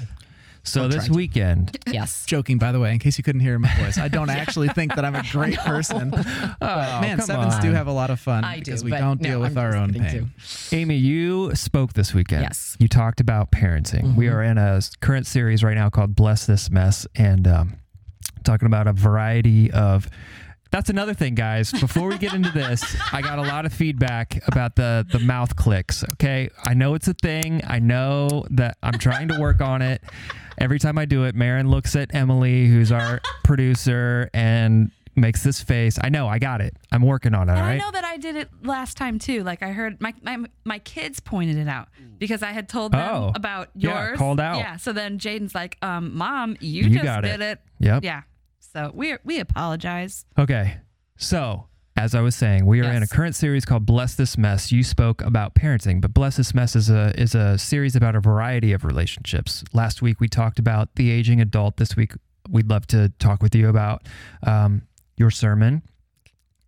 [0.63, 2.25] So Or this try weekend, Yes.
[2.27, 4.93] Joking, by the way, in case you couldn't hear my voice, I don't actually think
[4.95, 6.09] that I'm a great person.
[6.11, 6.25] But
[6.61, 8.99] Oh, man, come sevens do have a lot of fun I do, because we but
[8.99, 10.09] don't no, deal with I'm our own pain.
[10.11, 10.75] too.
[10.75, 12.43] Amy, you spoke this weekend.
[12.43, 12.75] Yes.
[12.79, 14.15] You talked about parenting.
[14.15, 14.33] We Mhm.
[14.33, 17.77] are in a current series right now called Bless This Mess and um,
[18.43, 20.07] talking about a variety of.
[20.71, 21.71] That's another thing, guys.
[21.71, 25.55] Before we get into this, I got a lot of feedback about the the mouth
[25.55, 26.03] clicks.
[26.13, 27.61] Okay, I know it's a thing.
[27.67, 30.01] I know that I'm trying to work on it.
[30.59, 35.61] Every time I do it, Maron looks at Emily, who's our producer, and makes this
[35.61, 35.97] face.
[36.01, 36.75] I know, I got it.
[36.91, 37.53] I'm working on it.
[37.53, 39.43] And all I know that I did it last time too.
[39.43, 41.87] Like I heard my my, my kids pointed it out
[42.19, 43.31] because I had told them Oh.
[43.35, 44.17] about Yeah, yours.
[44.19, 44.57] called out.
[44.59, 44.77] Yeah.
[44.77, 47.31] So then Jaden's like, um, "Mom, you, You just got it.
[47.31, 48.03] did it." Yep.
[48.03, 48.21] Yeah.
[48.71, 50.25] So we we apologize.
[50.37, 50.77] Okay.
[51.17, 54.71] So, as I was saying, we are in a current series called Bless This Mess.
[54.71, 58.19] You spoke about parenting, but Bless This Mess is a is a series about a
[58.19, 59.63] variety of relationships.
[59.73, 61.77] Last week we talked about the aging adult.
[61.77, 62.13] This week
[62.47, 64.07] we'd love to talk with you about
[64.43, 64.83] um,
[65.17, 65.81] your sermon,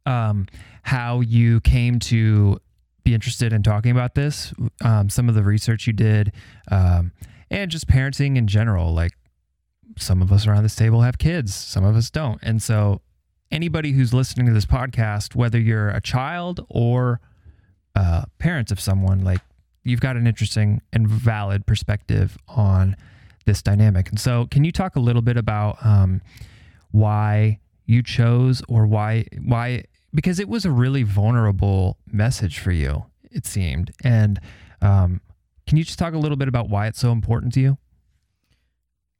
[0.05, 0.47] um,
[0.81, 2.59] how you came to
[3.03, 6.33] be interested in talking about this, um, some of the research you did,
[6.71, 7.11] um,
[7.49, 8.93] and just parenting in general.
[8.93, 9.13] Like
[9.97, 13.01] some of us around this table have kids, some of us don't, and so
[13.51, 17.19] anybody who's listening to this podcast, whether you're a child or
[17.95, 19.41] uh, parents of someone, like
[19.83, 22.95] you've got an interesting and valid perspective on
[23.45, 24.09] this dynamic.
[24.09, 26.21] And so, can you talk a little bit about um,
[26.91, 33.05] why you chose, or why why because it was a really vulnerable message for you,
[33.31, 33.91] it seemed.
[34.03, 34.39] And
[34.81, 35.21] um,
[35.67, 37.77] can you just talk a little bit about why it's so important to you?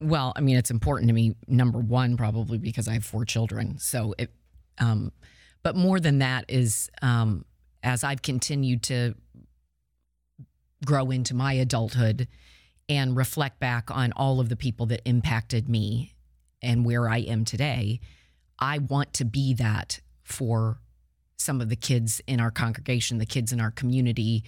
[0.02, 1.36] Well, I mean, it's important to me.
[1.48, 3.78] Number one, probably because I have four children.
[3.78, 4.34] So it,
[4.80, 5.12] um,
[5.64, 7.46] but more than that is um,
[7.84, 9.14] as I've continued to
[10.86, 12.28] grow into my adulthood
[12.90, 16.16] and reflect back on all of the people that impacted me
[16.62, 18.00] and where I am today,
[18.60, 20.80] I want to be that for
[21.38, 24.44] some of the kids in our congregation, the kids in our community.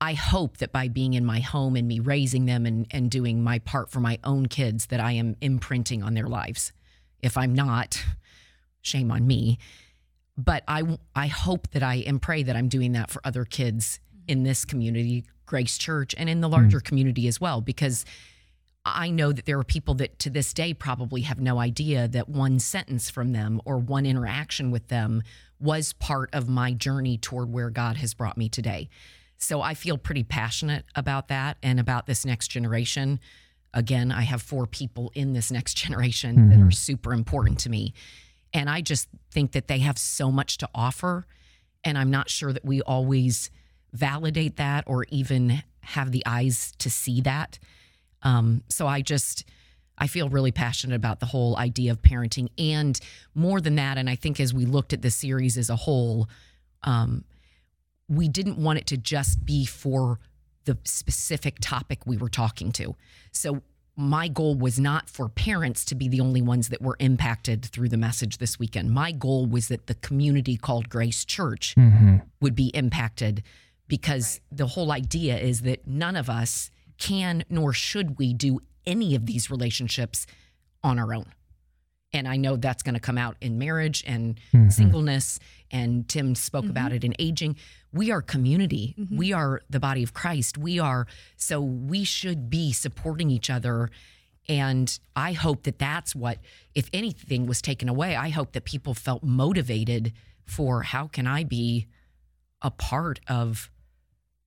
[0.00, 3.42] I hope that by being in my home and me raising them and, and doing
[3.42, 6.72] my part for my own kids, that I am imprinting on their lives.
[7.20, 8.02] If I'm not,
[8.82, 9.58] shame on me.
[10.38, 14.00] But I, I hope that I and pray that I'm doing that for other kids
[14.26, 16.84] in this community, Grace Church, and in the larger mm.
[16.84, 18.06] community as well, because
[18.84, 22.28] I know that there are people that to this day probably have no idea that
[22.28, 25.22] one sentence from them or one interaction with them
[25.58, 28.88] was part of my journey toward where God has brought me today.
[29.40, 33.18] So I feel pretty passionate about that and about this next generation.
[33.72, 37.94] Again, I have four people in this next generation that are super important to me.
[38.52, 41.26] And I just think that they have so much to offer.
[41.84, 43.50] And I'm not sure that we always
[43.92, 47.58] validate that or even have the eyes to see that.
[48.22, 49.44] Um, so I just,
[49.96, 52.48] I feel really passionate about the whole idea of parenting.
[52.58, 53.00] And
[53.34, 56.28] more than that, and I think as we looked at the series as a whole,
[56.82, 57.24] um,
[58.10, 60.18] we didn't want it to just be for
[60.64, 62.94] the specific topic we were talking to.
[63.32, 63.62] So
[63.96, 67.88] my goal was not for parents to be the only ones that were impacted through
[67.88, 68.90] the message this weekend.
[68.90, 72.16] My goal was that the community called Grace Church Mm-hmm.
[72.40, 73.42] would be impacted
[73.88, 79.14] because the whole idea is that none of us can nor should we do any
[79.14, 80.26] of these relationships
[80.82, 81.26] on our own.
[82.12, 85.38] And I know that's going to come out in marriage and singleness.
[85.70, 86.70] And Tim spoke mm-hmm.
[86.70, 87.56] about it in aging.
[87.92, 88.94] We are community.
[88.98, 89.16] Mm-hmm.
[89.16, 90.58] We are the body of Christ.
[90.58, 91.06] We are,
[91.36, 93.90] so we should be supporting each other.
[94.48, 96.38] And I hope that that's what,
[96.74, 100.12] if anything was taken away, I hope that people felt motivated
[100.44, 101.86] for how can I be
[102.62, 103.70] a part of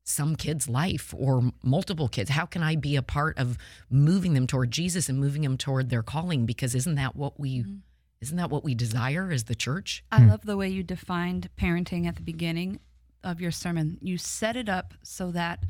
[0.03, 2.29] some kid's life or multiple kids?
[2.29, 3.57] How can I be a part of
[3.89, 6.45] moving them toward Jesus and moving them toward their calling?
[6.45, 7.75] Because isn't that what we mm-hmm.
[8.23, 10.03] Isn't that what we desire as the church?
[10.09, 12.79] I love the way you defined parenting at the beginning
[13.21, 13.97] of your sermon.
[14.01, 15.63] You set it up so that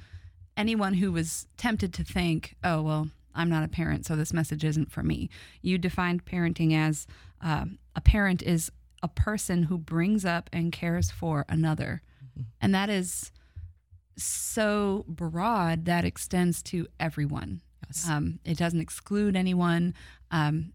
[0.55, 4.63] anyone who was tempted to think, oh, well, I'm not a parent, so this message
[4.63, 5.31] isn't for me.
[5.63, 7.07] You defined parenting as
[7.41, 12.03] uh, a parent is a person who brings up and cares for another.
[12.61, 13.31] And that is
[14.15, 17.61] so broad that extends to everyone.
[17.87, 18.07] Yes.
[18.07, 19.95] Um, it doesn't exclude anyone.
[20.29, 20.73] Um,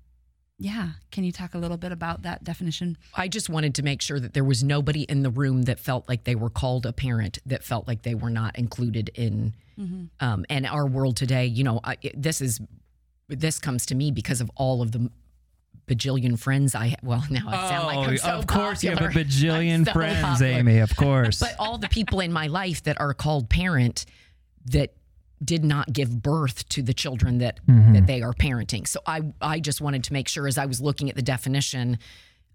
[0.58, 0.90] yeah.
[1.12, 2.96] Can you talk a little bit about that definition?
[3.14, 6.08] I just wanted to make sure that there was nobody in the room that felt
[6.08, 9.54] like they were called a parent, that felt like they were not included in.
[10.18, 12.60] Um, and our world today, you know, I, it- this is
[13.28, 15.10] this comes to me because of all of the
[15.86, 19.00] bajillion friends I well now I sound like I'm so Oh, of course you have
[19.00, 20.52] a bajillion so friends, popular.
[20.58, 20.78] Amy.
[20.78, 21.38] Of course.
[21.38, 24.04] But all the people in my life that are called parent
[24.66, 24.92] that
[25.44, 27.92] did not give birth to the children that Mm-hmm.
[27.94, 28.86] that they are parenting.
[28.86, 31.98] So I I just wanted to make sure as I was looking at the definition,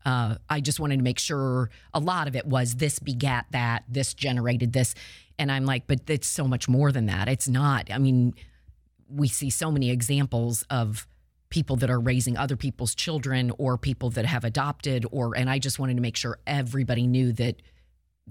[0.05, 3.83] uh, I just wanted to make sure a lot of it was this begat that,
[3.87, 4.95] this generated this,
[5.39, 7.27] and I'm like, but it's so much more than that.
[7.29, 7.89] It's not.
[7.91, 8.33] I mean,
[9.09, 11.07] we see so many examples of
[11.49, 15.59] people that are raising other people's children or people that have adopted or and I
[15.59, 17.61] just wanted to make sure everybody knew that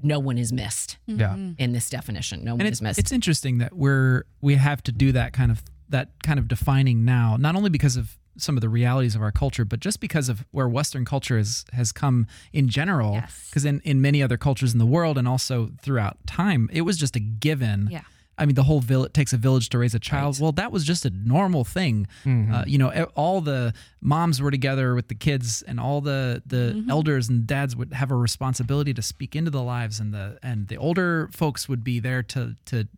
[0.02, 1.35] no one is missed yeah.
[1.59, 2.44] in this definition.
[2.44, 2.98] No one is missed.
[2.98, 7.05] it's interesting that we're we have to do that kind of that kind of defining
[7.05, 10.31] now not only because of some of the realities of our culture but just because
[10.31, 13.46] of where western culture has has come in general Yes.
[13.50, 16.96] because in in many other cultures in the world and also throughout time it was
[16.96, 18.00] just a given Yeah.
[18.42, 20.40] I mean, the whole village it takes a village to raise a child.
[20.40, 22.09] Well, that was just a normal thing.
[22.24, 22.52] Mm-hmm.
[22.52, 26.42] Uh, you know, e- all the moms were together with the kids, and all the
[26.44, 26.90] the mm-hmm.
[26.90, 30.66] elders and dads would have a responsibility to speak into the lives, and the and
[30.66, 32.88] the older folks would be there to to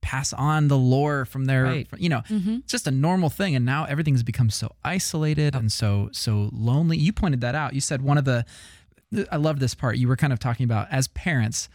[0.00, 1.64] pass on the lore from their.
[1.64, 1.88] Right.
[1.98, 2.54] You know, mm-hmm.
[2.60, 6.96] it's just a normal thing, and now everything's become so isolated and so so lonely.
[6.96, 7.74] You pointed that out.
[7.74, 8.46] You said one of the.
[9.30, 9.98] I love this part.
[9.98, 11.68] You were kind of talking about as parents,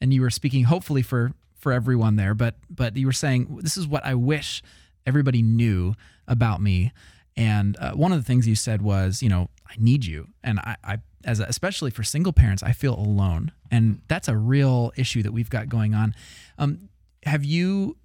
[0.00, 3.76] and you were speaking hopefully for for everyone there, but but you were saying this
[3.76, 4.62] is what I wish
[5.06, 5.94] everybody knew
[6.26, 6.92] about me.
[7.36, 10.58] And uh, one of the things you said was, you know, I need you, and
[10.60, 14.92] I, I as a, especially for single parents, I feel alone, and that's a real
[14.96, 16.14] issue that we've got going on.
[16.58, 16.88] Um,
[17.24, 17.96] have you,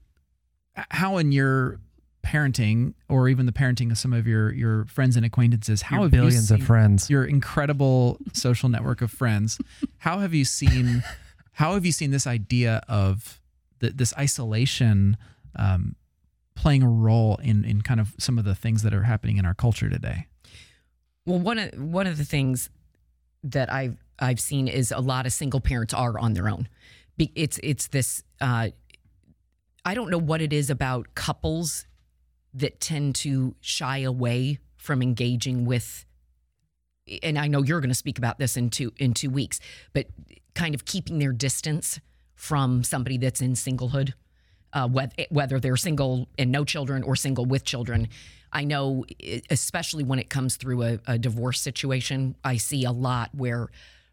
[0.76, 1.80] how in your
[2.24, 6.04] parenting, or even the parenting of some of your your friends and acquaintances, how Your
[6.04, 7.10] have billions of friends.
[7.10, 9.60] your incredible social network of friends.
[9.98, 11.04] How have you seen?
[11.54, 13.42] How have you seen this idea of
[13.84, 15.18] th- this isolation
[15.56, 15.96] um,
[16.56, 19.46] playing a role in in kind of some of the things that are happening in
[19.46, 20.28] our culture today?
[21.26, 22.70] Well, one of one of the things
[23.44, 26.68] that I've I've seen is a lot of single parents are on their own.
[27.18, 28.24] It's it's this.
[28.42, 28.70] Uh,
[29.86, 31.86] I don't know what it is about couples
[32.54, 36.06] that tend to shy away from engaging with.
[37.22, 39.60] And I know you're going to speak about this in two in two weeks,
[39.92, 40.08] but
[40.56, 42.00] kind of keeping their distance
[42.44, 44.12] from somebody that's in singlehood,
[44.74, 48.10] uh, whether, whether they're single and no children or single with children.
[48.52, 49.06] I know,
[49.50, 53.70] especially when it comes through a, a divorce situation, I see a lot where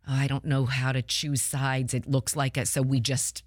[0.07, 1.93] I don't know how to choose sides.
[1.93, 3.43] It looks like it, so we just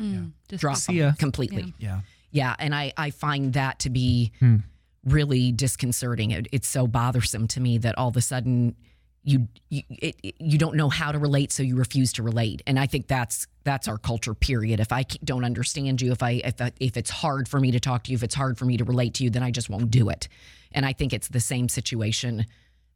[0.00, 1.12] Mm, just drop See them ya.
[1.18, 1.74] completely.
[1.78, 2.00] Yeah.
[2.30, 4.56] Yeah, and I I find that to be Hmm.
[5.04, 6.30] really disconcerting.
[6.30, 8.76] It, it's so bothersome to me that all of a sudden
[9.28, 12.62] you you it, you don't know how to relate, so you refuse to relate.
[12.66, 14.32] And I think that's that's our culture.
[14.34, 14.80] Period.
[14.80, 18.04] If I don't understand you, if I if if it's hard for me to talk
[18.04, 19.90] to you, if it's hard for me to relate to you, then I just won't
[19.90, 20.28] do it.
[20.72, 22.46] And I think it's the same situation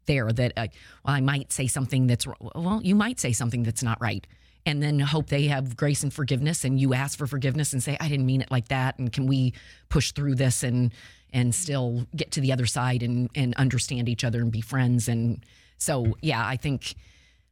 [0.06, 0.32] there.
[0.32, 0.68] That uh,
[1.04, 4.26] well, I might say something that's well, you might say something that's not right.
[4.64, 7.96] and then hope they have grace and forgiveness and you ask for forgiveness and say
[8.00, 9.54] I didn't mean it like that and can we
[9.88, 10.92] push through this and
[11.32, 15.08] and still get to the other side and and understand each other and be friends
[15.08, 15.44] and
[15.82, 16.94] so yeah, I think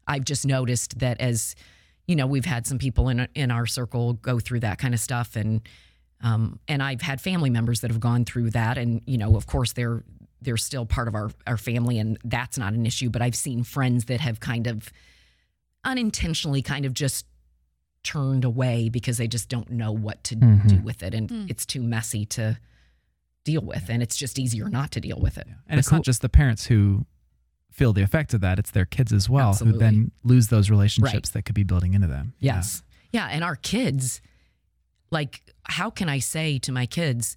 [0.07, 1.55] I've just noticed that as
[2.07, 5.01] you know, we've had some people in in our circle go through that kind of
[5.01, 5.61] stuff and
[6.23, 9.47] um, and I've had family members that have gone through that, and you know, of
[9.47, 10.05] course, they're
[10.43, 13.09] they're still part of our our family, and that's not an issue.
[13.09, 14.93] But I've seen friends that have kind of
[15.85, 17.27] unintentionally kind of just
[18.03, 20.69] turned away because they just don't know what to Mhm.
[20.69, 21.51] do with it, and Mm.
[21.51, 22.59] it's too messy to
[23.45, 25.47] deal with, and it's just easier not to deal with it.
[25.69, 27.07] And it's cool- not just the parents who
[27.81, 29.73] feel the effect of that; it's their kids as well Absolutely.
[29.79, 32.35] who then lose those relationships that could be building into them.
[32.39, 32.57] Yeah.
[32.57, 32.83] Yes.
[33.13, 33.27] Yeah.
[33.35, 34.21] And our kids,
[35.11, 37.37] like, how can I say to my kids,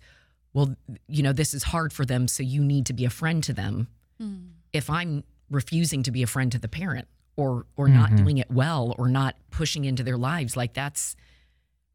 [0.53, 0.75] well,
[1.07, 3.53] you know, this is hard for them, so you need to be a friend to
[3.53, 3.87] them
[4.21, 4.49] Mm.
[4.73, 8.17] if I'm refusing to be a friend to the parent or or not Mhm.
[8.17, 11.15] doing it well or not pushing into their lives like that's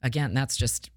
[0.03, 0.91] again that's just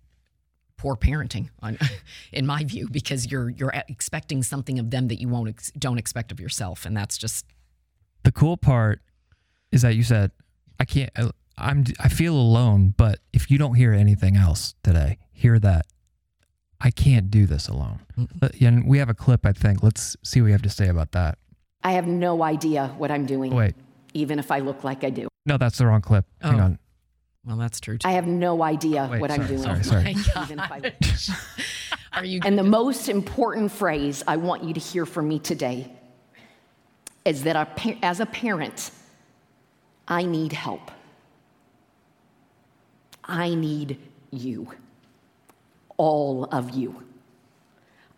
[0.82, 1.78] poor parenting on
[2.34, 6.00] in my view because you're you're expecting something of them that you won't ex- don't
[6.00, 7.46] expect of yourself and that's just
[8.24, 9.00] The cool part
[9.72, 10.32] is that you said,
[10.80, 15.20] I can't, I- I'm, I feel alone, but if you don't hear anything else today,
[15.32, 15.86] hear that.
[16.80, 18.00] I can't do this alone.
[18.40, 19.84] But, uh, and we have a clip, I think.
[19.84, 21.38] Let's see what you have to say about that.
[21.84, 23.76] I have no idea what I'm doing, Wait,
[24.16, 25.28] even if I look like I do.
[25.46, 26.26] no, that's the wrong clip.
[26.42, 26.64] Hang Oh.
[26.64, 26.80] on.
[27.46, 28.08] Well that's true too.
[28.08, 29.62] I have no idea Wait, what I'm doing.
[29.62, 30.04] sorry, sorry.
[30.04, 30.94] My Even if I
[32.20, 35.92] Are you And the most important phrase I want you to hear from me today
[37.26, 38.92] is that a pa- as a parent,
[40.08, 40.92] I need help.
[43.24, 43.98] I need
[44.32, 44.74] you.
[45.98, 47.04] All of you.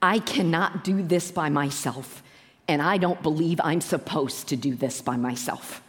[0.02, 2.24] I cannot do this by myself,
[2.68, 5.82] and I don't believe I'm supposed to do this by myself.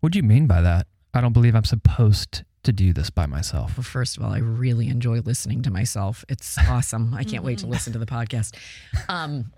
[0.00, 0.86] What do you mean by that?
[1.14, 3.76] I don't believe I'm supposed to do this by myself.
[3.76, 6.24] Well, first of all, I really enjoy listening to myself.
[6.28, 7.14] It's awesome.
[7.14, 7.72] I can't wait to mm-hmm.
[7.72, 8.54] listen to the podcast.
[9.08, 9.52] Um,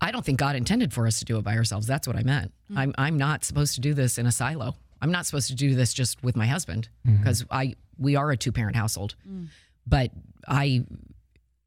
[0.00, 1.86] I don't think God intended for us to do it by ourselves.
[1.86, 2.52] That's what I meant.
[2.72, 2.78] Mm.
[2.78, 4.76] I'm I'm not supposed to do this in a silo.
[5.02, 7.18] I'm not supposed to do this just with my husband mm-hmm.
[7.18, 9.14] because I we are a two parent household.
[9.28, 9.48] Mm.
[9.86, 10.10] But
[10.48, 10.86] I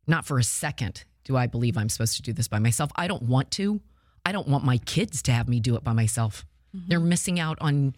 [0.07, 2.91] not for a second do I believe I'm supposed to do this by myself.
[2.95, 3.81] I don't want to.
[4.25, 6.45] I don't want my kids to have me do it by myself.
[6.75, 6.89] Mm-hmm.
[6.89, 7.93] They're missing out on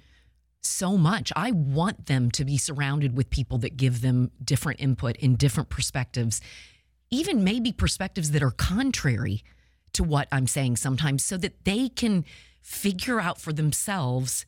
[0.66, 1.32] so much.
[1.36, 5.70] I want them to be surrounded with people that give them different input and different
[5.70, 6.42] perspectives,
[7.10, 9.44] even maybe perspectives that are contrary
[9.94, 12.26] to what I'm saying sometimes, so that they can
[12.62, 14.46] figure out for themselves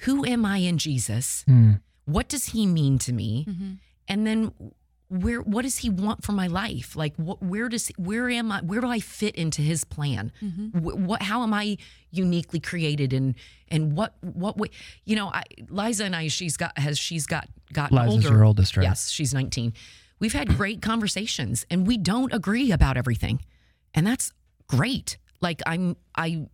[0.00, 1.44] who am I in Jesus?
[1.46, 1.72] Hmm.
[2.06, 3.44] What does he mean to me?
[3.48, 3.72] Mm-hmm.
[4.08, 4.52] And then
[5.10, 6.94] where what does he want for my life?
[6.94, 10.30] Like what, where does where am i where do i fit into his plan?
[10.40, 10.78] Mm-hmm.
[10.78, 11.76] Wh- what how am i
[12.12, 13.34] uniquely created and
[13.68, 14.68] and what what way
[15.04, 18.36] you know I, liza and i she's got has she's got gotten Liza's older.
[18.36, 18.84] your oldest, right?
[18.84, 19.72] yes she's 19
[20.20, 23.42] we've had great conversations and we don't agree about everything.
[23.94, 24.32] And that's
[24.68, 25.18] great.
[25.40, 26.46] Like i'm i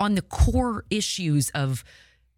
[0.00, 1.84] on the core issues of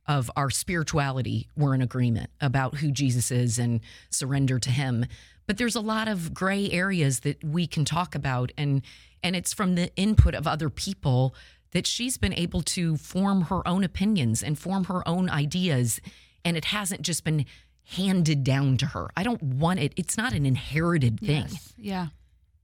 [0.07, 5.07] of our spirituality we're in agreement about who Jesus is and surrender to him
[5.47, 8.83] but there's a lot of gray areas that we can talk about and
[9.23, 11.35] and it's from the input of other people
[11.73, 16.01] that she's been able to form her own opinions and form her own ideas
[16.45, 17.47] and it hasn't just been
[17.97, 19.09] handed down to her.
[19.17, 19.93] I don't want it.
[19.97, 21.47] It's not an inherited thing.
[21.51, 21.75] Yes.
[21.77, 22.07] Yeah.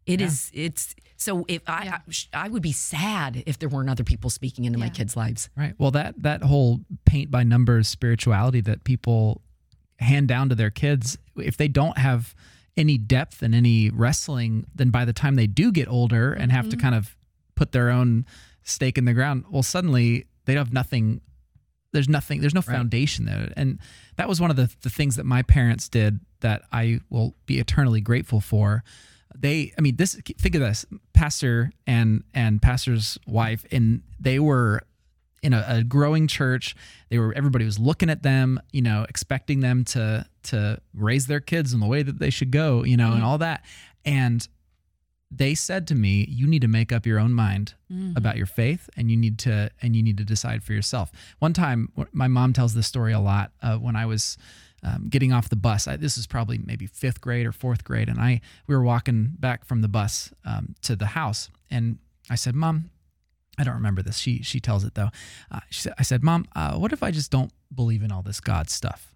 [0.07, 0.51] It is.
[0.55, 1.45] It's so.
[1.47, 1.99] If I, Yeah.
[2.33, 5.51] I, I would be sad if there weren't other people speaking into my kids' lives.
[5.57, 5.75] Right.
[5.79, 9.43] Well, that that whole paint by numbers spirituality that people
[9.99, 12.35] hand down to their kids, if they don't have
[12.77, 16.69] any depth and any wrestling, then by the time they do get older and have
[16.69, 16.81] to mm-hmm.
[16.81, 17.17] kind of
[17.55, 18.27] put their own
[18.63, 21.21] stake in the ground, well, suddenly they have nothing.
[21.93, 22.41] There's nothing.
[22.41, 23.81] There's no foundation there, and
[24.17, 27.59] that was one of the the things that my parents did that I will be
[27.59, 28.85] eternally grateful for.
[29.37, 30.15] They, I mean, this.
[30.39, 34.83] Think of this: pastor and and pastor's wife, and they were
[35.43, 36.75] in a, a growing church.
[37.09, 41.41] They were everybody was looking at them, you know, expecting them to to raise their
[41.41, 43.65] kids in the way that they should go, you know, and all that.
[44.05, 44.47] And
[45.31, 47.75] they said to me, "You need to make up your own mind
[48.17, 51.53] about your faith, and you need to and you need to decide for yourself." One
[51.53, 53.53] time, my mom tells this story a lot.
[53.63, 54.37] Uh, when I was
[54.83, 58.09] um, getting off the bus, I, this is probably maybe fifth grade or fourth grade,
[58.09, 62.35] and I we were walking back from the bus um, to the house, and I
[62.35, 62.91] said, "Mom."
[63.61, 64.17] I don't remember this.
[64.19, 65.11] She she tells it though.
[65.51, 68.23] Uh, she said, I said, "Mom, uh, what if I just don't believe in all
[68.23, 69.15] this God stuff?"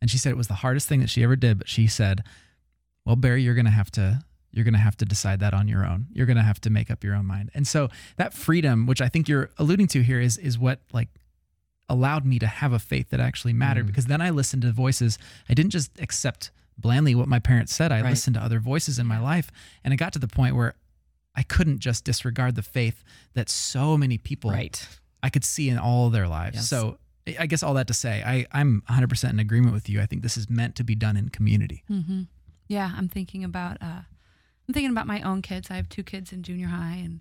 [0.00, 1.58] And she said it was the hardest thing that she ever did.
[1.58, 2.22] But she said,
[3.04, 4.22] "Well, Barry, you're gonna have to
[4.52, 6.06] you're gonna have to decide that on your own.
[6.12, 9.08] You're gonna have to make up your own mind." And so that freedom, which I
[9.08, 11.08] think you're alluding to here, is is what like
[11.88, 13.88] allowed me to have a faith that actually mattered Mm.
[13.88, 15.18] because then I listened to voices.
[15.48, 17.92] I didn't just accept blandly what my parents said.
[17.92, 18.10] I Right.
[18.10, 19.50] listened to other voices in my life.
[19.84, 20.74] And it got to the point where
[21.36, 24.86] I couldn't just disregard the faith that so many people Right.
[25.22, 26.56] I could see in all their lives.
[26.56, 26.68] Yes.
[26.68, 26.98] So
[27.38, 30.00] I- guess all that to say, I, I'm 100% in agreement with you.
[30.00, 31.84] I think this is meant to be done in community.
[31.90, 32.22] Mm-hmm.
[32.68, 34.02] Yeah, I'm thinking about uh,
[34.68, 35.70] I'm thinking about my own kids.
[35.70, 37.20] I have two kids in junior high, and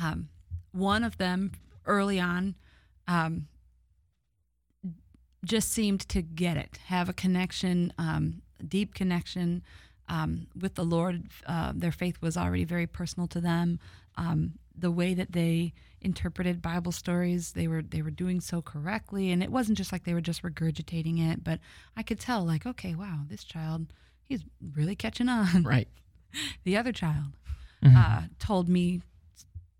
[0.00, 0.28] um,
[0.72, 1.52] one of them
[1.86, 2.54] early on
[3.08, 3.48] um,
[5.44, 9.62] just seemed to get it, have a connection, um, a deep connection
[10.08, 11.24] um, with the Lord.
[11.46, 13.78] Uh, their faith was already very personal to them.
[14.16, 19.30] Um, the way that they interpreted Bible stories, they were they were doing so correctly,
[19.32, 21.60] and it wasn't just like they were just regurgitating it, but
[21.96, 23.86] I could tell, like, okay, wow, this child,
[24.22, 24.44] he's
[24.74, 25.62] really catching on.
[25.64, 25.88] Right.
[26.64, 27.32] The other child
[27.82, 27.96] Mhm.
[27.96, 29.00] uh, told me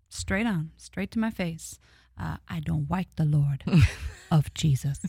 [0.09, 1.79] straight on, straight to my face,
[2.19, 3.63] uh, I don't like the Lord
[4.31, 4.99] of Jesus.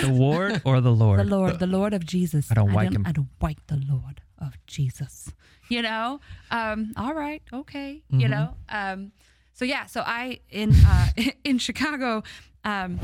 [0.00, 1.20] the ward or the Lord?
[1.20, 2.50] The Lord, the Lord of Jesus.
[2.50, 3.04] I don't like him.
[3.06, 5.32] I don't like the Lord of Jesus.
[5.68, 8.30] You know, um, all right, okay, you Mm-hmm.
[8.30, 8.54] know.
[8.68, 9.12] Um,
[9.52, 11.08] so yeah, so I in uh,
[11.44, 12.22] in Chicago,
[12.64, 13.00] um,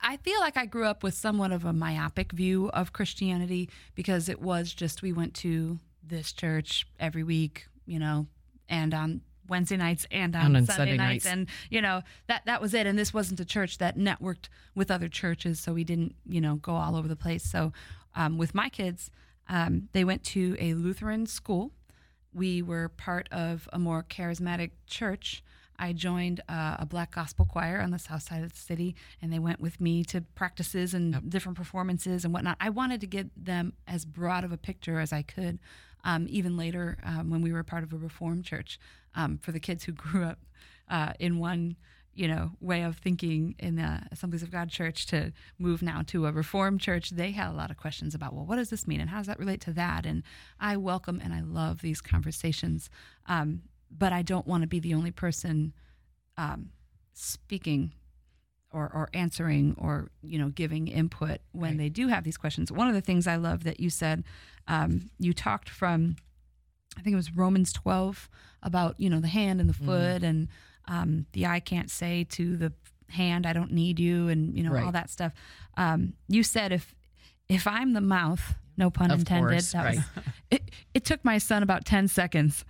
[0.00, 4.28] I feel like I grew up with somewhat of a myopic view of Christianity because
[4.28, 8.26] it was just we went to this church every week, you know,
[8.68, 11.26] and on Wednesday nights and on, And on Sunday, Sunday nights, nights.
[11.26, 12.86] and you know that that was it.
[12.86, 16.56] And this wasn't a church that networked with other churches, so we didn't you know
[16.56, 17.44] go all over the place.
[17.44, 17.72] So
[18.14, 19.10] um, with my kids,
[19.48, 21.72] um, they went to a Lutheran school.
[22.34, 25.42] We were part of a more charismatic church.
[25.78, 29.32] I joined uh, a black gospel choir on the south side of the city, and
[29.32, 32.56] they went with me to practices and different performances and whatnot.
[32.60, 35.58] I wanted to get them as broad of a picture as I could.
[36.04, 38.78] Um, even later, um, when we were part of a reformed church,
[39.14, 40.38] um, for the kids who grew up
[40.88, 41.76] uh, in one,
[42.14, 46.26] you know, way of thinking in the Assemblies of God church to move now to
[46.26, 49.00] a reformed church, they had a lot of questions about, well, what does this mean,
[49.00, 50.04] and how does that relate to that?
[50.04, 50.22] And
[50.60, 52.90] I welcome and I love these conversations.
[53.26, 55.72] Um, but I don't want to be the only person
[56.36, 56.70] um,
[57.12, 57.92] speaking
[58.72, 62.72] or, or answering or you know giving input when they do have these questions.
[62.72, 64.24] One of the things I love that you said,
[64.68, 66.16] um, you talked from,
[66.98, 68.28] I think it was Romans twelve
[68.62, 70.48] about you know the hand and the foot and
[70.88, 72.72] um, the eye can't say to the
[73.08, 74.92] hand I don't need you and you know all Right.
[74.92, 75.32] that stuff.
[75.76, 76.94] Um, you said if
[77.48, 79.50] if I'm the mouth, no pun Of intended.
[79.50, 80.24] course, that was, right.
[80.50, 82.64] it, it took my son about ten seconds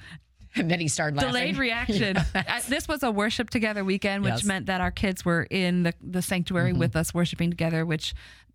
[0.57, 1.31] And then he started laughing.
[1.33, 2.17] delayed reaction.
[2.35, 4.45] I, uh, this was a worship together weekend, which Yes.
[4.45, 6.81] meant that our kids were in the, the sanctuary mm-hmm.
[6.81, 8.15] with us worshiping together, which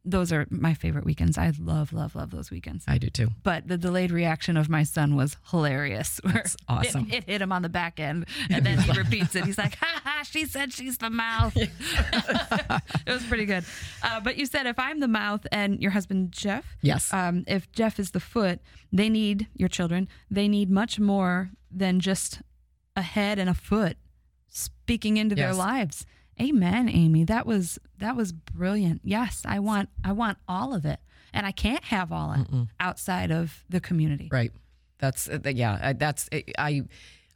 [0.10, 1.38] those are my favorite weekends.
[1.38, 2.86] I love, love, love those weekends.
[2.88, 3.30] I do too.
[3.44, 6.20] But the delayed reaction of my son was hilarious.
[6.24, 7.08] That's awesome.
[7.12, 9.46] It, it hit him on the back end, and then he repeats it.
[9.46, 10.24] He's like, "Ha ha!
[10.24, 11.70] She said she's the mouth." it
[13.08, 13.64] was pretty good.
[14.04, 17.14] Uh, but you said if I'm the mouth and your husband Jeff, Yes.
[17.14, 18.60] um, if Jeff is the foot,
[18.92, 20.08] they need your children.
[20.32, 22.42] They need much more than just
[22.96, 23.98] a head and a foot
[24.48, 26.06] speaking into their lives.
[26.42, 27.24] Amen, Amy.
[27.24, 29.02] That was that was brilliant.
[29.04, 31.00] Yes, I want I want all of it,
[31.34, 32.48] and I can't have all it
[32.80, 34.30] outside of the community.
[34.32, 34.52] Right.
[35.00, 35.94] That's uh, yeah.
[35.94, 36.84] That's I.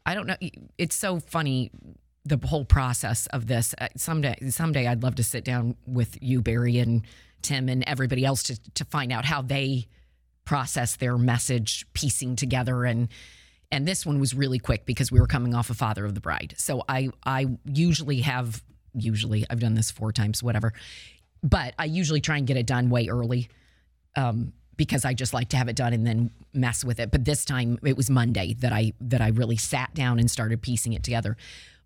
[0.06, 0.36] I don't know.
[0.78, 1.72] It's so funny
[2.26, 3.76] the whole process of this.
[3.80, 7.04] Uh, Someday, someday, I'd love to sit down with you, Barry, and
[7.42, 9.88] Tim, and everybody else to to find out how they
[10.46, 13.10] process their message, piecing together and.
[13.74, 16.20] And this one was really quick because we were coming off of Father of the
[16.20, 16.56] Bride.
[16.58, 18.62] So I I usually have
[18.94, 20.74] usually I've done this four times, whatever.
[21.44, 23.50] But I usually try and get it done way early
[24.16, 27.12] um, because I just like to have it done and then mess with it.
[27.12, 30.62] But this time it was Monday that I that I really sat down and started
[30.62, 31.38] piecing it together.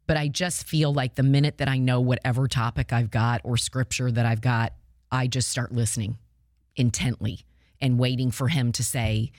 [0.07, 3.57] But I just feel like the minute that I know whatever topic I've got or
[3.57, 4.73] scripture that I've got,
[5.11, 6.17] I just start listening
[6.75, 7.45] intently
[7.81, 9.31] and waiting for him to say,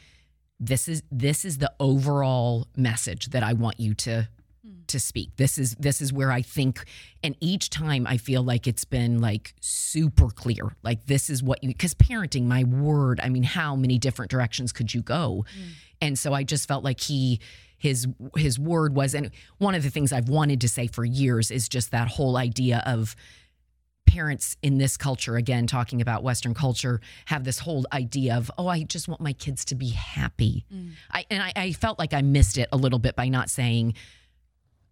[0.59, 4.29] "This is this is the overall message that I want you to."
[4.67, 4.87] Mm.
[4.89, 5.37] to speak.
[5.37, 6.85] This is this is where I think
[7.23, 10.75] and each time I feel like it's been like super clear.
[10.83, 14.73] Like this is what you cuz parenting my word, I mean how many different directions
[14.73, 15.45] could you go?
[15.57, 15.73] Mm.
[16.01, 17.41] And so I just felt like he
[17.79, 21.51] his his word was and one of the things I've wanted to say for years
[21.51, 23.15] is just that whole idea of
[24.07, 28.69] parents in this culture again talking about western culture have this whole idea of oh
[28.69, 30.93] i just want my kids to be happy mm.
[31.11, 33.95] I, and I, I felt like i missed it a little bit by not saying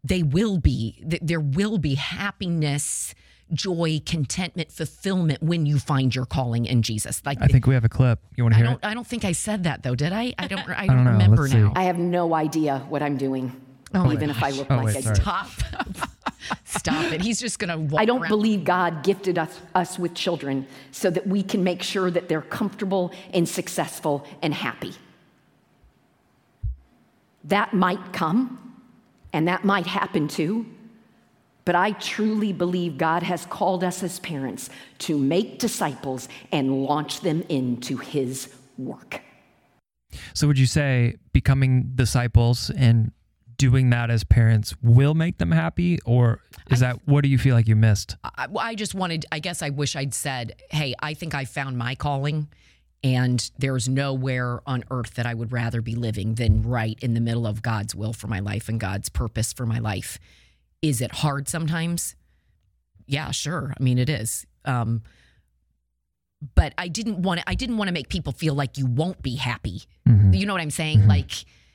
[0.05, 3.15] they will be there will be happiness
[3.53, 7.85] joy contentment fulfillment when you find your calling in jesus like I think we have
[7.85, 8.19] a clip.
[8.37, 8.87] You want to I hear don't it?
[8.87, 11.47] i don't think i said that though did i i don't i don't don't, remember
[11.49, 13.53] now I have no idea what I'm doing,
[13.95, 15.17] Oh even if I look Oh, like wait, I sorry.
[15.17, 15.49] top
[16.65, 17.23] Stop it.
[17.23, 17.79] He's just gonna.
[17.79, 18.29] Walk I don't around.
[18.29, 22.43] believe God gifted us, us with children so that we can make sure that they're
[22.43, 24.93] comfortable and successful and happy.
[27.45, 28.64] That might come,
[29.35, 30.64] and that might happen too.
[31.64, 34.70] But I truly believe God has called us as parents
[35.01, 39.20] to make disciples and launch them into His work.
[40.35, 43.12] So would you say becoming disciples and
[43.57, 47.55] doing that as parents will make them happy or is that what do you feel
[47.55, 48.16] like you missed?
[48.22, 51.76] I, I just wanted, I guess I wish I'd said, hey, I think I found
[51.76, 52.49] my calling.
[53.05, 57.21] And there's nowhere on earth that I would rather be living than right in the
[57.21, 60.19] middle of God's will for my life and God's purpose for my life.
[60.81, 62.17] Is it hard sometimes?
[63.07, 63.75] Yeah, sure.
[63.79, 64.47] I mean, it is.
[64.65, 65.03] Um,
[66.55, 67.49] but I didn't want to.
[67.49, 69.83] I didn't want to make people feel like you won't be happy.
[70.35, 71.07] You know what I'm saying?
[71.07, 71.31] Like,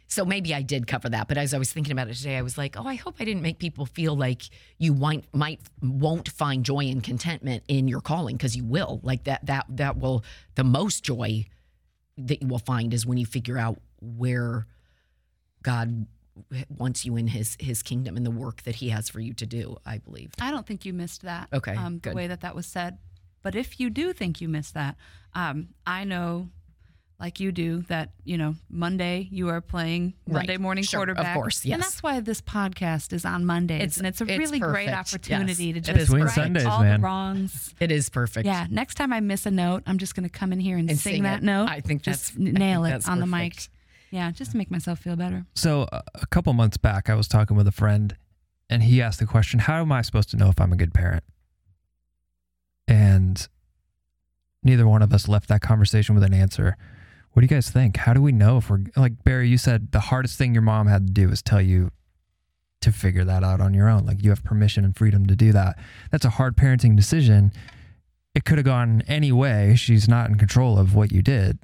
[0.09, 1.27] so maybe I did cover that.
[1.27, 3.25] But as I was thinking about it today, I was like, oh, I hope I
[3.25, 4.43] didn't make people feel like
[4.79, 8.99] you might might won't find joy and contentment in your calling because you will.
[9.03, 10.23] Like that that that will
[10.55, 11.45] the most joy
[12.17, 14.65] that you will find is when you figure out where
[15.61, 16.07] God
[16.69, 19.45] wants you in his his kingdom and the work that he has for you to
[19.45, 21.49] do i believe I don't think you missed that.
[21.51, 22.97] Okay, um, the way that that was said.
[23.41, 24.95] But if you do think you missed that,
[25.33, 26.49] um, I know,
[27.19, 30.59] like you do, that you know Monday you are playing Monday Right.
[30.61, 31.33] morning Sure, of quarterback.
[31.35, 34.59] course, And that's why this podcast is on Mondays, It's- and it's a it's really
[34.59, 37.01] great opportunity Yes, to just is Twin right Sundays, all man.
[37.01, 37.73] the wrongs.
[37.79, 38.67] it is perfect Yeah.
[38.69, 40.97] Next time I miss a note, I'm just going to come in here and, And
[40.99, 41.67] sing, sing that note.
[41.69, 43.67] I think just that's- nail think it that's on the mic.
[44.11, 45.45] Yeah, just to make myself feel better.
[45.55, 48.15] So uh, a couple months back I was talking with a friend
[48.69, 50.93] and he asked the question, how am I supposed to know if I'm a good
[50.93, 51.23] parent?
[52.87, 53.47] And
[54.63, 56.75] neither one of us left that conversation with an answer.
[57.39, 57.95] What do you guys think?
[57.95, 60.87] How do we know if we're like Barry, you said the hardest thing your mom
[60.87, 61.89] had to do is tell you
[62.81, 64.05] to figure that out on your own.
[64.05, 65.79] Like you have permission and freedom to do that.
[66.11, 67.53] That's a hard parenting decision.
[68.35, 69.75] It could have gone any way.
[69.77, 71.59] She's not in control of what you did.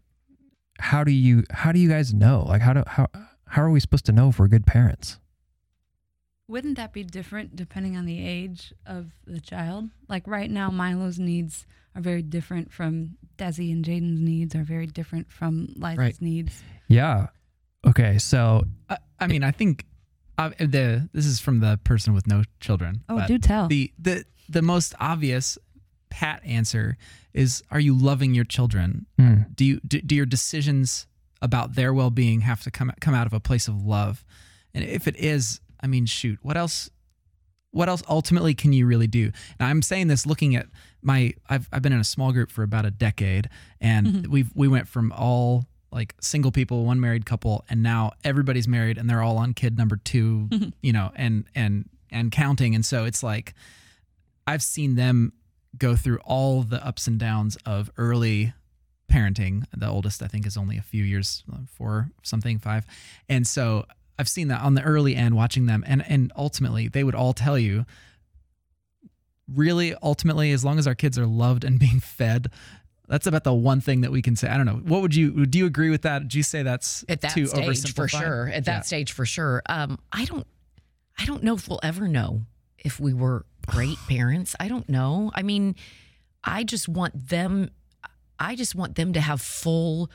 [0.79, 2.45] How do you how do you guys know?
[2.47, 3.07] Like how do how
[3.49, 5.19] how are we supposed to know if we're good parents?
[6.47, 9.89] Wouldn't that be different depending on the age of the child?
[10.07, 11.65] Like right now, Milo's needs
[11.95, 16.21] are very different from Desi and Jaden's needs are very different from Liza's Right.
[16.21, 16.61] needs.
[16.87, 17.27] Yeah.
[17.87, 19.85] Okay, so I, I mean, I think
[20.37, 23.03] uh, the this is from the person with no children.
[23.09, 23.67] Oh, do tell.
[23.67, 25.57] The the the most obvious
[26.09, 26.97] pat answer
[27.33, 29.05] is: Are you loving your children?
[29.17, 31.07] hmm, Do you do, do your decisions
[31.41, 34.23] about their well being have to come come out of a place of love?
[34.73, 36.89] And if it is, I mean, shoot, what else?
[37.69, 39.31] What else ultimately can you really do?
[39.59, 40.65] And I'm saying this looking at
[41.03, 44.31] my I've I've been in a small group for about a decade, and mm-hmm.
[44.31, 48.97] we've we went from all like single people, one married couple, and now everybody's married
[48.97, 50.69] and they're all on kid number 2 mm-hmm.
[50.81, 52.73] you know, and and and counting.
[52.73, 53.53] And so it's like
[54.47, 55.33] I've seen them
[55.77, 58.55] go through all the ups and downs of early
[59.11, 59.65] parenting.
[59.71, 62.87] The oldest, I think, is only a few years, four something, five.
[63.29, 63.85] And so
[64.17, 67.33] I've seen that on the early end, watching them, and and ultimately they would all
[67.33, 67.85] tell you,
[69.53, 72.47] really, ultimately, as long as our kids are loved and being fed.
[73.07, 74.47] That's about the one thing that we can say.
[74.47, 74.81] I don't know.
[74.83, 75.59] What would you do?
[75.59, 76.27] You agree with that?
[76.27, 78.81] Do you say that's at that too stage for sure at that Yeah.
[78.81, 80.45] stage for sure um i don't
[81.19, 82.41] i don't know if we'll ever know
[82.79, 85.75] if we were great parents i don't know i mean
[86.43, 87.69] i just want them
[88.39, 90.09] i just want them to have full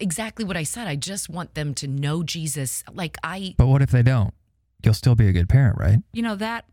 [0.00, 3.82] exactly what i said i just want them to know jesus like i but what
[3.82, 4.32] if they don't?
[4.84, 5.98] You'll still be a good parent, right?
[6.12, 6.64] you know that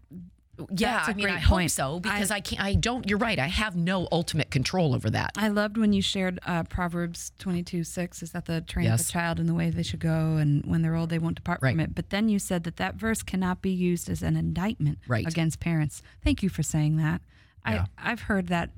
[0.78, 3.18] yeah That's a i mean great i hope so because I, can't i don't you're
[3.18, 7.34] right i have no ultimate control over that I loved when you shared uh, Proverbs
[7.39, 9.10] 22 6 is that the train of Yes.
[9.10, 11.60] a child in the way they should go, and when they're old, they won't depart
[11.62, 11.72] Right.
[11.74, 11.93] from it.
[11.93, 15.28] But then you said that that verse cannot be used as an indictment Right.
[15.28, 16.01] against parents.
[16.24, 17.20] Thank you for saying that.
[17.68, 17.86] Yeah.
[17.97, 18.70] I, I've heard that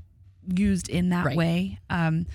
[0.51, 1.37] used in that Right.
[1.37, 1.79] way.
[1.91, 2.25] Um,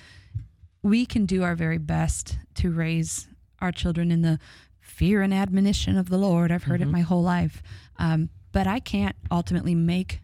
[0.83, 3.27] we can do our very best to raise
[3.59, 4.37] our children in the
[4.81, 6.51] fear and admonition of the Lord.
[6.51, 7.63] I've heard it my whole life.
[7.97, 10.19] Um, but I can't ultimately make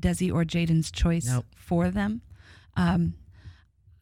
[0.00, 1.44] Desi or Jaden's choice Nope.
[1.56, 2.22] for them.
[2.76, 3.14] Um,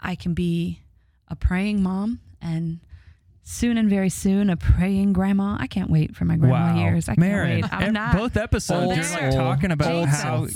[0.00, 0.82] I can be
[1.28, 2.80] a praying mom and
[3.42, 5.56] soon and very soon a praying grandma.
[5.58, 6.78] I can't wait for my grandma wow.
[6.78, 7.08] years.
[7.08, 7.72] I can't Maron, wait.
[7.72, 8.16] I'm not.
[8.16, 10.46] both episodes Old you're like talking about Old how.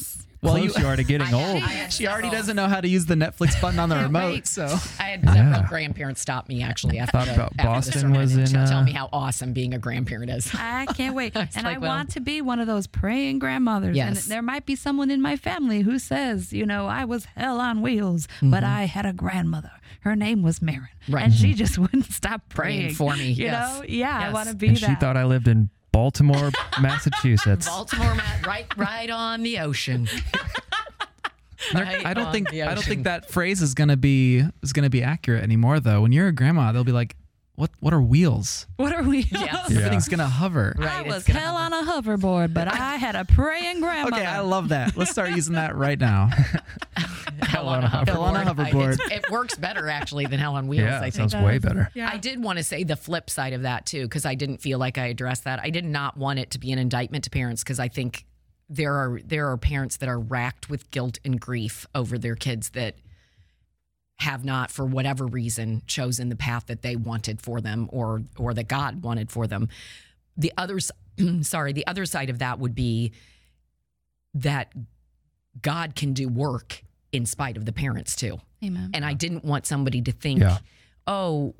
[0.42, 1.58] Well, close you- you, are to getting I old.
[1.62, 4.32] Had She already several- doesn't know how to use the Netflix button on the remote.
[4.32, 4.46] wait.
[4.46, 4.64] So
[4.98, 5.66] I had several Yeah.
[5.68, 8.78] grandparents stop me actually after Thought the, about after Boston was and in, tell- tell
[8.78, 10.50] uh, me how awesome being a grandparent is.
[10.54, 11.32] I can't wait.
[11.36, 13.88] It's and like, I well- want to be one of those praying grandmothers.
[13.88, 14.26] And Yes.
[14.26, 17.82] there might be someone in my family who says, you know, I was hell on
[17.82, 19.72] wheels, but I had a grandmother.
[20.00, 20.88] Her name was Maron.
[21.06, 21.16] Mm-hmm.
[21.18, 22.80] And she just wouldn't stop praying.
[22.80, 23.78] Praying for me, You yes.
[23.78, 23.84] know?
[23.86, 24.88] Yeah, I want to be and that.
[24.88, 27.68] she thought I lived in Baltimore, Massachusetts.
[27.68, 28.16] Baltimore,
[28.46, 30.08] right, right on the ocean.
[31.74, 35.02] Right I don't think I don't think that phrase is gonna be is gonna be
[35.02, 36.00] accurate anymore though.
[36.00, 37.16] When you're a grandma, they'll be like,
[37.60, 38.66] "What what are wheels?
[38.76, 39.30] What are wheels?
[39.30, 39.70] Yes.
[39.70, 39.78] Yeah.
[39.78, 41.74] Everything's gonna hover." Right, I was gonna hell happen.
[41.74, 44.16] on a hoverboard, but I had a praying grandmother.
[44.22, 44.96] Okay, I love that.
[44.96, 46.30] Let's start using that right now.
[47.42, 48.08] Hell on a hoverboard.
[48.08, 48.94] Hell on a I- hoverboard.
[48.94, 50.82] it's- it works better actually than hell on wheels.
[50.84, 51.30] yeah, I it think.
[51.30, 51.90] sounds way better.
[51.94, 52.10] Yeah.
[52.12, 54.78] I did want to say the flip side of that too, because I didn't feel
[54.78, 55.58] like I addressed that.
[55.62, 58.26] I did not want it to be an indictment to parents because I think
[58.68, 62.70] there are there are parents that are racked with guilt and grief over their kids
[62.70, 62.96] that
[64.20, 68.54] have not, for whatever reason, chosen the path that they wanted for them or or
[68.54, 69.68] that God wanted for them.
[70.36, 70.90] The others,
[71.42, 73.12] sorry, the other side of that would be
[74.34, 74.72] that
[75.60, 78.38] God can do work in spite of the parents too.
[78.64, 78.90] Amen.
[78.94, 80.58] And I didn't want somebody to think, Yeah.
[81.06, 81.54] oh,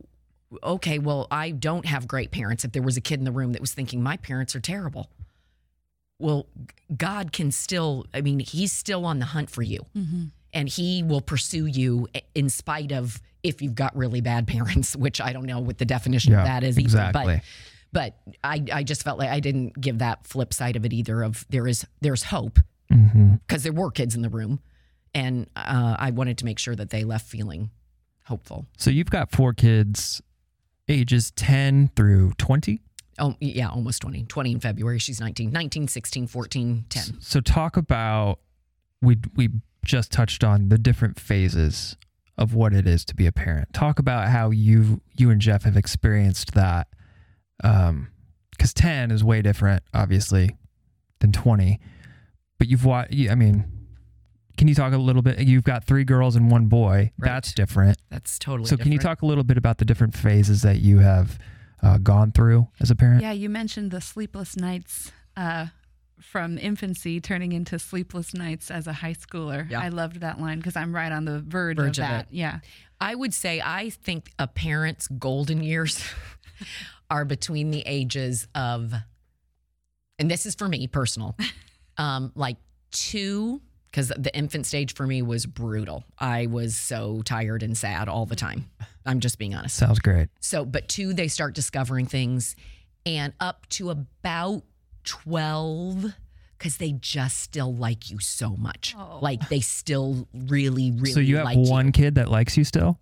[0.62, 2.64] okay, well, I don't have great parents.
[2.64, 5.10] If there was a kid in the room that was thinking, my parents are terrible.
[6.18, 6.46] Well,
[6.96, 10.24] God can still, I mean, He's still on the hunt for you Mm-hmm.
[10.52, 15.20] And He will pursue you in spite of if you've got really bad parents, which
[15.20, 17.22] I don't know what the definition Yeah, of that is exactly.
[17.22, 17.42] either.
[17.92, 20.92] But, but I, I just felt like I didn't give that flip side of it
[20.92, 22.58] either of there is, there's hope
[23.46, 24.60] because there were kids in the room.
[25.14, 27.70] And uh, I wanted to make sure that they left feeling
[28.26, 28.66] hopeful.
[28.78, 30.22] So you've got four kids,
[30.88, 32.80] ages 10 through 20.
[33.18, 34.24] Oh, yeah, almost 20.
[34.24, 34.98] 20 in February.
[35.00, 35.50] She's 19.
[35.50, 37.20] 19, 16, 14, 10.
[37.20, 38.38] So talk about
[39.02, 39.48] we we
[39.84, 41.96] just touched on the different phases
[42.38, 43.72] of what it is to be a parent.
[43.72, 46.88] Talk about how you you and Jeff have experienced that.
[47.62, 48.08] Um,
[48.52, 50.54] because 10 is way different, obviously,
[51.20, 51.80] than 20.
[52.58, 53.14] But you've watched.
[53.30, 53.64] I mean,
[54.58, 55.38] can you talk a little bit?
[55.38, 57.12] You've got three girls and one boy.
[57.16, 57.28] Right.
[57.30, 57.96] That's different.
[58.10, 60.98] That's totally so can you talk a little bit about the different phases that you
[60.98, 61.38] have
[61.82, 63.22] uh, gone through as a parent?
[63.22, 65.68] Yeah, you mentioned the sleepless nights uh,
[66.20, 69.68] from infancy turning into sleepless nights as a high schooler.
[69.70, 69.80] Yeah.
[69.80, 72.20] I loved that line because I'm right on the verge, Verge of of that.
[72.30, 72.34] it.
[72.34, 72.60] Yeah.
[73.00, 76.02] I would say I think a parent's golden years
[77.10, 78.92] are between the ages of,
[80.18, 81.36] and this is for me personal,
[81.96, 82.56] um, like
[82.92, 83.60] two,
[83.90, 86.04] because the infant stage for me was brutal.
[86.18, 88.70] I was so tired and sad all the time.
[89.06, 89.76] I'm just being honest.
[89.76, 90.28] Sounds great.
[90.40, 92.54] So, but two, they start discovering things,
[93.06, 94.62] and up to about
[95.10, 96.14] 12,
[96.56, 98.94] because they just still like you so much.
[98.96, 99.18] Oh.
[99.20, 101.92] Like they still really, really so you have one you.
[101.92, 103.00] kid that likes you still?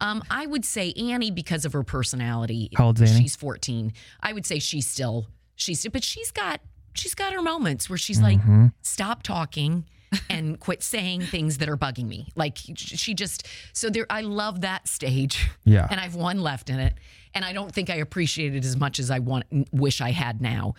[0.00, 2.70] Um, I would say Annie because of her personality.
[2.76, 3.20] How old's Annie?
[3.22, 3.92] She's 14.
[4.22, 6.62] I would say she's still she's but she's got
[6.94, 8.66] she's got her moments where she's like Mm-hmm.
[8.80, 9.84] stop talking
[10.30, 12.28] and quit saying things that are bugging me.
[12.34, 15.50] Like she just so there I love that stage.
[15.64, 15.86] Yeah.
[15.90, 16.94] And I've one left in it
[17.34, 20.40] and I don't think I appreciate it as much as I want wish I had
[20.40, 20.74] now.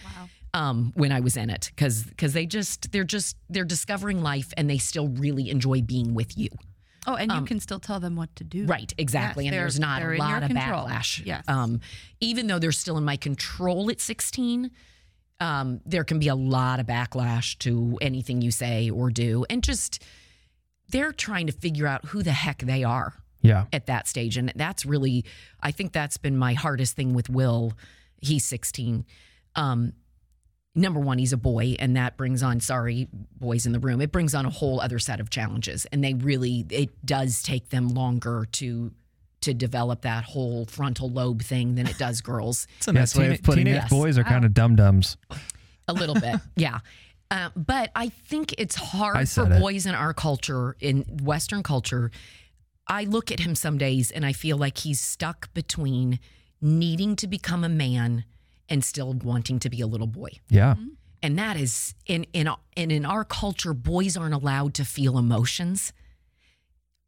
[0.54, 4.54] Um, when I was in it, because because they just they're just they're discovering life
[4.58, 6.50] and they still really enjoy being with you.
[7.08, 8.62] Oh, and you can still tell them what to do.
[8.64, 9.46] Um, Right, exactly.
[9.46, 10.88] Yes, and there's not a lot of control.
[10.88, 11.26] backlash.
[11.26, 11.44] Yes.
[11.48, 11.80] Um,
[12.20, 14.70] even though they're still in my control at 16,
[15.40, 19.46] um, there can be a lot of backlash to anything you say or do.
[19.50, 20.04] And just
[20.90, 23.66] they're trying to figure out who the heck they are Yeah.
[23.74, 24.38] at that stage.
[24.38, 25.26] And that's really,
[25.60, 27.74] I think that's been my hardest thing with Will.
[28.22, 29.06] He's 16.
[29.56, 29.94] Um,
[30.76, 33.08] number one, he's a boy, and that brings on, sorry,
[33.40, 35.86] boys in the room, it brings on a whole other set of challenges.
[35.92, 38.92] And they really, it does take them longer to
[39.42, 42.68] to develop that whole frontal lobe thing than it does girls.
[42.78, 43.90] It's a nice way teen- of putting teenage it.
[43.90, 45.18] boys are kind of dum dums.
[45.88, 46.80] A little bit, yeah.
[47.32, 49.60] Uh, but I think it's hard for said it.
[49.60, 52.12] boys in our culture, in Western culture.
[52.88, 56.20] I look at him some days and I feel like he's stuck between
[56.62, 58.26] needing to become a man
[58.72, 60.30] and still wanting to be a little boy.
[60.50, 60.76] Yeah.
[60.76, 60.88] Mm-hmm.
[61.22, 65.94] And that is in in and in our culture, boys aren't allowed to feel emotions,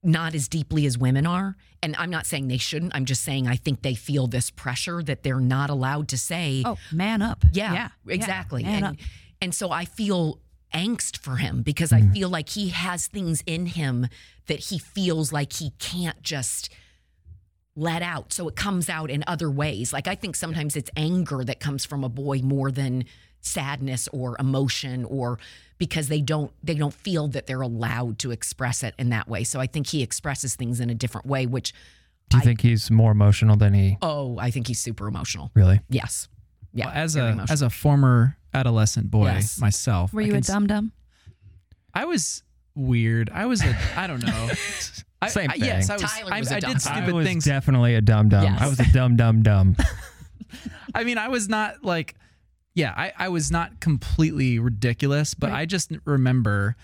[0.04, 1.56] not as deeply as women are.
[1.82, 2.94] And I'm not saying they shouldn't.
[2.94, 6.62] I'm just saying I think they feel this pressure that they're not allowed to say.
[6.64, 7.44] Oh, man up.
[7.54, 7.90] Yeah, Yeah.
[8.08, 8.64] exactly.
[8.64, 8.96] Man and up.
[9.42, 10.40] and so I feel
[10.74, 12.14] angst for him because I mm-hmm.
[12.14, 14.08] feel like he has things in him
[14.48, 16.70] that he feels like he can't just
[17.76, 18.32] let out.
[18.34, 19.92] So it comes out in other ways.
[19.94, 23.06] Like I think sometimes it's anger that comes from a boy more than
[23.42, 25.38] sadness or emotion or
[25.78, 29.44] because they don't they don't feel that they're allowed to express it in that way.
[29.44, 31.74] So I think he expresses things in a different way which
[32.30, 35.52] Do you I- think he's more emotional than he oh, I think he's super emotional.
[35.56, 35.82] really?
[35.90, 36.28] Yes.
[36.74, 36.86] Yeah.
[36.86, 37.54] Well, as a emotional.
[37.54, 39.60] as a former adolescent boy Yes.
[39.60, 40.92] myself, Were you can a s- dum dum?
[41.94, 42.44] I was
[42.76, 43.30] weird.
[43.34, 44.50] I was a I don't know.
[45.24, 45.90] I, Same I- Yes.
[45.90, 46.02] I was.
[46.04, 46.94] Tyler I, was a I dumb did dumb.
[46.94, 47.46] I stupid was things.
[47.46, 48.44] definitely a dumb dumb.
[48.44, 48.62] Yes.
[48.62, 49.76] I was a dumb dumb dumb.
[50.96, 52.16] I mean, I was not like
[52.76, 56.76] yeah, I, I was not completely ridiculous, but I just remember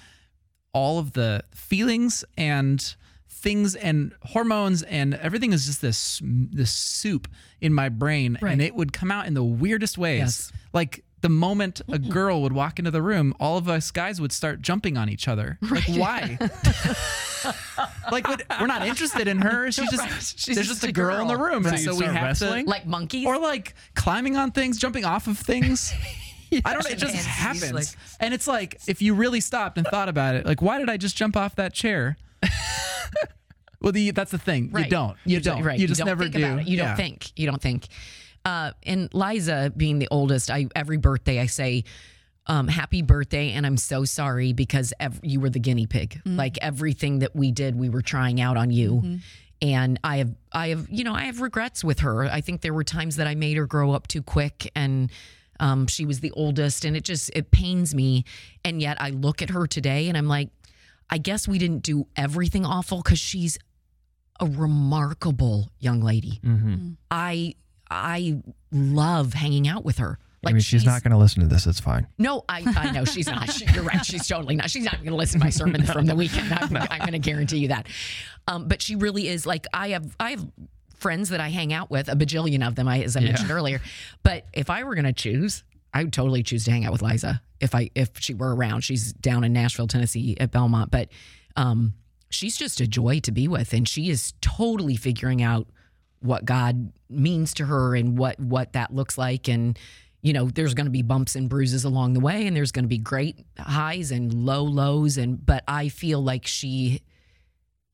[0.73, 2.95] all of the feelings and
[3.27, 7.27] things and hormones and everything is just this this soup
[7.61, 8.51] in my brain Right.
[8.51, 10.19] and it would come out in the weirdest ways.
[10.19, 10.51] Yes.
[10.73, 12.09] Like the moment a hmm.
[12.09, 15.27] girl would walk into the room, all of us guys would start jumping on each
[15.27, 15.57] other.
[15.61, 16.37] Like why?
[18.11, 19.71] like what- we're not interested in her.
[19.71, 20.21] She's just Right.
[20.21, 22.15] She's there's just just a a girl, in the room, So and so we have
[22.15, 22.65] wrestling?
[22.65, 23.25] to Like monkeys?
[23.25, 25.93] or like climbing on things, jumping off of things.
[26.65, 26.89] I don't know.
[26.89, 27.73] It just Chimpanzees, happens.
[27.73, 27.87] like-
[28.19, 30.97] and it's like, if you really stopped and thought about it, like, why did I
[30.97, 32.17] just jump off that chair?
[33.81, 34.71] well, the, that's the thing.
[34.75, 35.17] You don't.
[35.25, 35.63] You, don't.
[35.63, 35.79] Right.
[35.79, 36.45] You just don't never think do.
[36.45, 36.67] About it.
[36.67, 36.87] You Yeah.
[36.87, 37.37] don't think.
[37.37, 37.87] You don't think.
[38.45, 41.83] Uh, and Liza being the oldest, I every birthday I say,
[42.47, 46.21] um, "Happy birthday!" and I'm so sorry because ev- you were the guinea pig.
[46.25, 49.19] Like everything that we did, we were trying out on you.
[49.61, 52.23] And I have, I have, you know, I have regrets with her.
[52.23, 55.11] I think there were times that I made her grow up too quick, and
[55.59, 58.23] um, she was the oldest, and it just it pains me.
[58.63, 60.49] And yet I look at her today, and I'm like,
[61.09, 63.57] I guess we didn't do everything awful because she's
[64.39, 66.39] a remarkable young lady.
[66.43, 66.91] Mm-hmm.
[67.11, 67.55] I
[67.89, 70.19] I love hanging out with her.
[70.45, 71.67] I mean, she's, not going to listen to this.
[71.67, 72.07] It's fine.
[72.17, 73.51] No, I, I know she's not.
[73.51, 74.05] She, you're right.
[74.05, 74.69] She's totally not.
[74.69, 76.53] She's not going to listen to my sermon from the weekend.
[76.53, 77.87] I'm, I'm going to guarantee you that.
[78.47, 80.15] Um, but she really is like I have.
[80.17, 80.47] I have
[80.95, 83.81] friends that I hang out with, a bajillion of them, I, as I mentioned earlier.
[84.23, 85.63] But if I were going to choose,
[85.93, 88.81] I would totally choose to hang out with Liza if I if she were around.
[88.81, 91.09] She's down in Nashville, Tennessee, at Belmont, but
[91.55, 91.93] um,
[92.29, 95.67] she's just a joy to be with, and she is totally figuring out
[96.21, 99.77] what God means to her and what what that looks like and
[100.21, 102.83] you know there's going to be bumps and bruises along the way and there's going
[102.85, 107.01] to be great highs and low lows and but I feel like she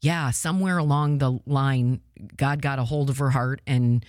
[0.01, 2.01] yeah somewhere along the line
[2.35, 4.05] God got a hold of her heart and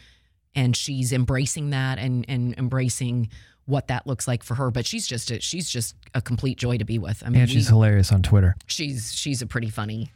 [0.54, 3.28] and she's embracing that and and embracing
[3.66, 6.78] what that looks like for her but she's just a, she's just a complete joy
[6.78, 8.56] to be with I mean And she's we- hilarious on Twitter.
[8.66, 10.10] she's she's a pretty funny.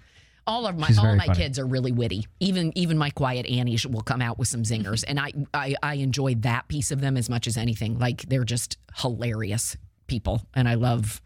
[0.51, 1.39] All of my She's all my funny.
[1.39, 2.27] kids are really witty.
[2.41, 5.95] Even even my quiet Annie will come out with some zingers, and I, I I
[5.95, 7.99] enjoy that piece of them as much as anything.
[7.99, 9.77] Like they're just hilarious
[10.09, 11.23] people, and I love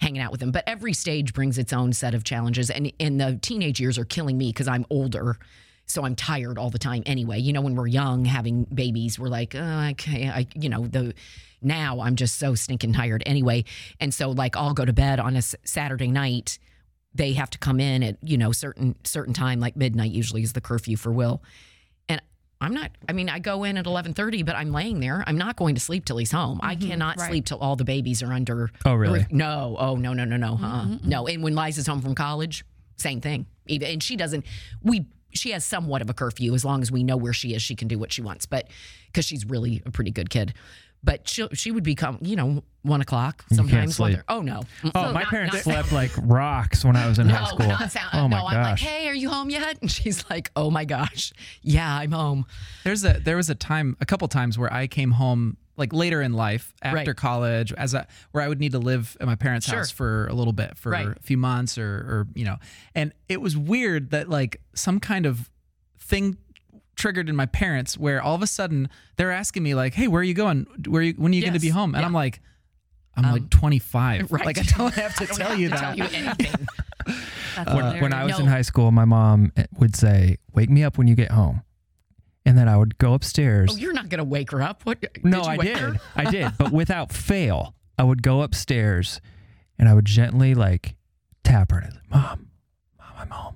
[0.00, 0.50] hanging out with them.
[0.52, 4.04] But every stage brings its own set of challenges, and and the teenage years are
[4.06, 5.36] killing me because I'm older.
[5.84, 7.38] So I'm tired all the time anyway.
[7.40, 11.14] You know, when we're young, having babies, we're like, oh, okay, I, you know, the
[11.62, 13.64] now I'm just so stinking tired anyway.
[14.00, 16.58] And so like I'll go to bed on a s- Saturday night.
[17.18, 20.52] They have to come in at you know certain certain time, like midnight usually is
[20.52, 21.42] the curfew for Will.
[22.08, 22.22] And
[22.60, 22.92] I'm not.
[23.08, 25.24] I mean, I go in at 11:30, but I'm laying there.
[25.26, 26.60] I'm not going to sleep till he's home.
[26.62, 26.90] I mm-hmm.
[26.90, 27.28] cannot right.
[27.28, 28.70] sleep till all the babies are under.
[28.86, 29.26] Oh, really?
[29.30, 29.76] No.
[29.78, 30.58] Oh, no, no, no, no.
[30.62, 30.98] Uh-uh.
[31.04, 31.26] No.
[31.26, 32.64] And when Liza's home from college,
[32.96, 33.46] same thing.
[33.66, 34.46] Even and she doesn't.
[34.82, 37.62] We she has somewhat of a curfew as long as we know where she is.
[37.62, 38.68] She can do what she wants, but
[39.06, 40.54] because she's really a pretty good kid.
[41.04, 43.98] But she she would become you know one o'clock sometimes.
[43.98, 44.20] one sleep.
[44.28, 44.62] oh no.
[44.82, 44.90] Mm.
[44.94, 47.66] Oh, my Not- parents not- slept like rocks when I was in no, high school.
[47.68, 48.08] not sound.
[48.14, 48.82] oh my no, I'm like, gosh.
[48.82, 49.78] hey, are you home yet?
[49.80, 51.32] And she's like, oh my gosh,
[51.62, 52.46] yeah, I'm home.
[52.84, 56.20] There's a there was a time, a couple times where I came home like later
[56.20, 57.16] in life after Right.
[57.16, 59.76] college, as a where I would need to live at my parents' Sure.
[59.78, 61.06] house for a little bit, for Right.
[61.06, 62.56] a few months, or or you know,
[62.96, 65.48] and it was weird that like some kind of
[66.00, 66.36] thing
[66.98, 70.20] triggered in my parents where all of a sudden they're asking me like, "Hey, where
[70.20, 70.66] are you going?
[70.86, 72.06] Where are you, when are you going to be home?" And Yeah.
[72.06, 72.40] I'm like,
[73.16, 74.30] "I'm like um, 25.
[74.32, 74.44] right.
[74.44, 76.66] Like I don't have to tell you to that." tell you anything.
[77.56, 78.12] That's when, when.
[78.12, 78.44] I was No.
[78.44, 81.62] in high school, my mom eh, would say, "Wake me up when you get home,"
[82.44, 83.70] and then I would go upstairs.
[83.72, 84.84] oh, you're not gonna wake her up.
[84.84, 84.98] What?
[85.24, 86.00] no, did I did.
[86.16, 89.20] I did, but without fail, I would go upstairs,
[89.78, 90.96] and I would gently like
[91.44, 92.46] tap her, and I'd say, "Mom,
[92.98, 93.54] mom, I'm home."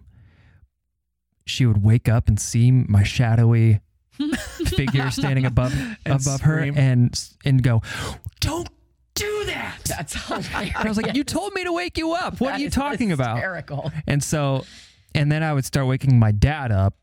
[1.53, 3.81] She would wake up and see my shadowy
[4.67, 5.75] figure standing above
[6.07, 7.83] above her, and and go,
[8.41, 8.69] "Don't
[9.15, 10.75] do that!" That's hilarious.
[10.75, 12.41] I was like, "You told me to wake you up.
[12.41, 13.39] What That are you talking about?"
[14.07, 14.65] And so,
[15.15, 16.95] and then I would start waking my dad up,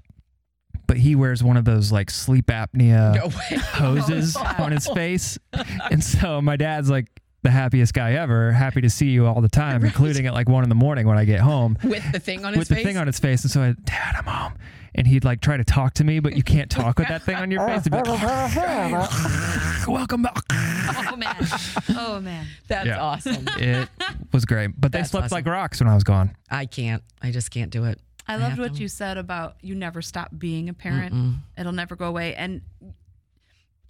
[0.88, 5.38] but he wears one of those like sleep apnea No hoses on his face.
[5.92, 7.08] And so my dad's like
[7.42, 10.64] the happiest guy ever, happy to see you all the time, including at like one
[10.64, 12.60] in the morning when I get home With the thing on his face.
[12.60, 12.86] with the face.
[12.86, 13.44] thing on his face.
[13.44, 14.54] And so I, Dad, I'm home.
[14.96, 17.36] And he'd like try to talk to me, but you can't talk with that thing
[17.36, 17.88] on your face.
[17.90, 18.06] Like,
[19.88, 20.38] Welcome back.
[20.52, 21.36] oh man,
[21.96, 22.48] oh man.
[22.68, 23.00] That's Yeah.
[23.00, 23.48] awesome.
[23.58, 23.88] It
[24.34, 24.72] was great.
[24.80, 25.36] But they slept awesome.
[25.36, 26.36] like rocks when I was gone.
[26.50, 27.04] I can't.
[27.22, 28.00] I just can't do it.
[28.28, 31.36] I have loved what to- you said about you never stop being a parent.
[31.58, 32.36] It'll never go away.
[32.36, 32.62] And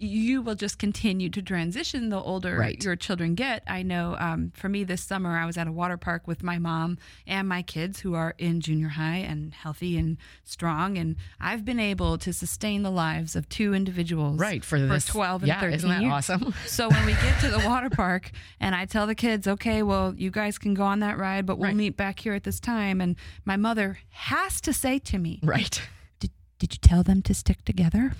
[0.02, 2.82] you will just continue to transition the older Right.
[2.82, 3.62] your children get.
[3.66, 6.58] I know um, for me this summer, I was at a water park with my
[6.58, 6.96] mom
[7.26, 10.96] and my kids who are in junior high and healthy and strong.
[10.96, 15.42] And I've been able to sustain the lives of two individuals Right, for this- 12
[15.42, 16.12] and yeah, 13 isn't that years.
[16.12, 16.54] awesome?
[16.66, 20.14] So when we get to the water park and I tell the kids, okay, well,
[20.16, 21.76] you guys can go on that ride, but we'll Right.
[21.76, 23.02] meet back here at this time.
[23.02, 25.82] And my mother has to say to me, Right.
[26.20, 28.14] did, did you tell them to stick together?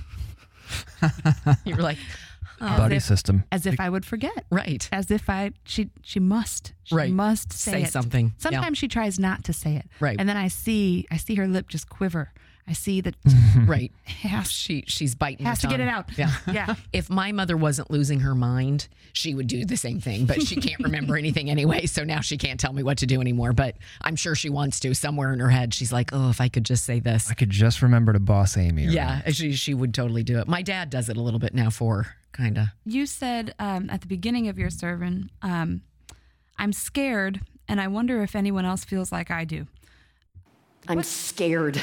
[1.65, 1.99] You were like,
[2.61, 3.45] As Buddy if- system.
[3.51, 4.45] As if I would forget.
[4.51, 4.87] right.
[4.93, 7.11] As if I she she must she Right.
[7.13, 7.91] must say, Say it.
[7.91, 8.27] something.
[8.27, 8.33] Yeah.
[8.37, 9.87] Sometimes she tries not to say it.
[9.99, 10.17] Right.
[10.19, 12.33] And then I see I see her lip just quiver.
[12.71, 13.17] I see that
[13.67, 13.93] Right.
[14.05, 15.45] has She she's biting.
[15.45, 16.17] has to get it out.
[16.17, 16.31] Yeah.
[16.53, 16.75] Yeah.
[16.93, 20.55] If my mother wasn't losing her mind, she would do the same thing, but she
[20.57, 21.87] can't remember anything anyway.
[21.87, 23.53] So now she can't tell me what to do anymore.
[23.53, 24.95] But I'm sure she wants to.
[24.95, 27.51] Somewhere in her head, she's like, "Oh, if I could just say this." I could
[27.51, 28.85] just remember to boss Amy.
[28.85, 28.95] around.
[28.95, 30.47] Yeah, she she would totally do it.
[30.47, 32.69] My dad does it a little bit now for kind of.
[32.87, 35.83] You said um, at the beginning of your sermon, um,
[36.57, 39.67] I'm scared and I wonder if anyone else feels like I do.
[40.89, 41.81] I'm scared.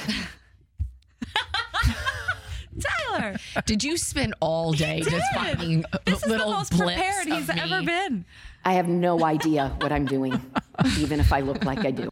[3.09, 7.27] Tyler, Did you spend all day just finding this is the little most blips prepared
[7.27, 7.59] he's me?
[7.59, 8.23] ever been.
[8.63, 10.39] I have no idea what I'm doing,
[10.99, 12.09] even if I look like I do.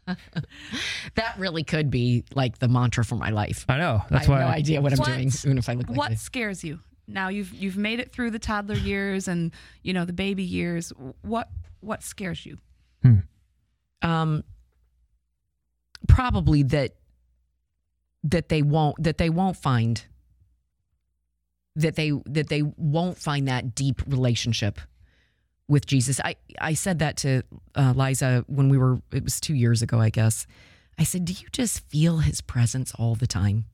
[1.15, 3.65] That really could be like the mantra for my life.
[3.69, 4.01] I know.
[4.09, 5.73] That's why I That's have why no idea what I'm What- doing, even if I
[5.73, 6.21] look like what this.
[6.21, 9.51] scares you now you've you've made it through the toddler years and
[9.84, 11.47] you know the baby years what
[11.82, 12.57] what scares you
[14.01, 14.43] um
[16.07, 16.95] probably that
[18.26, 20.03] that they won't that they won't find
[21.76, 24.80] that they that they won't find that deep relationship
[25.67, 26.19] with Jesus.
[26.19, 27.43] I I said that to
[27.76, 30.47] uh, Liza when we were it was 2 years ago I guess.
[30.97, 33.65] I said, "Do you just feel his presence all the time?"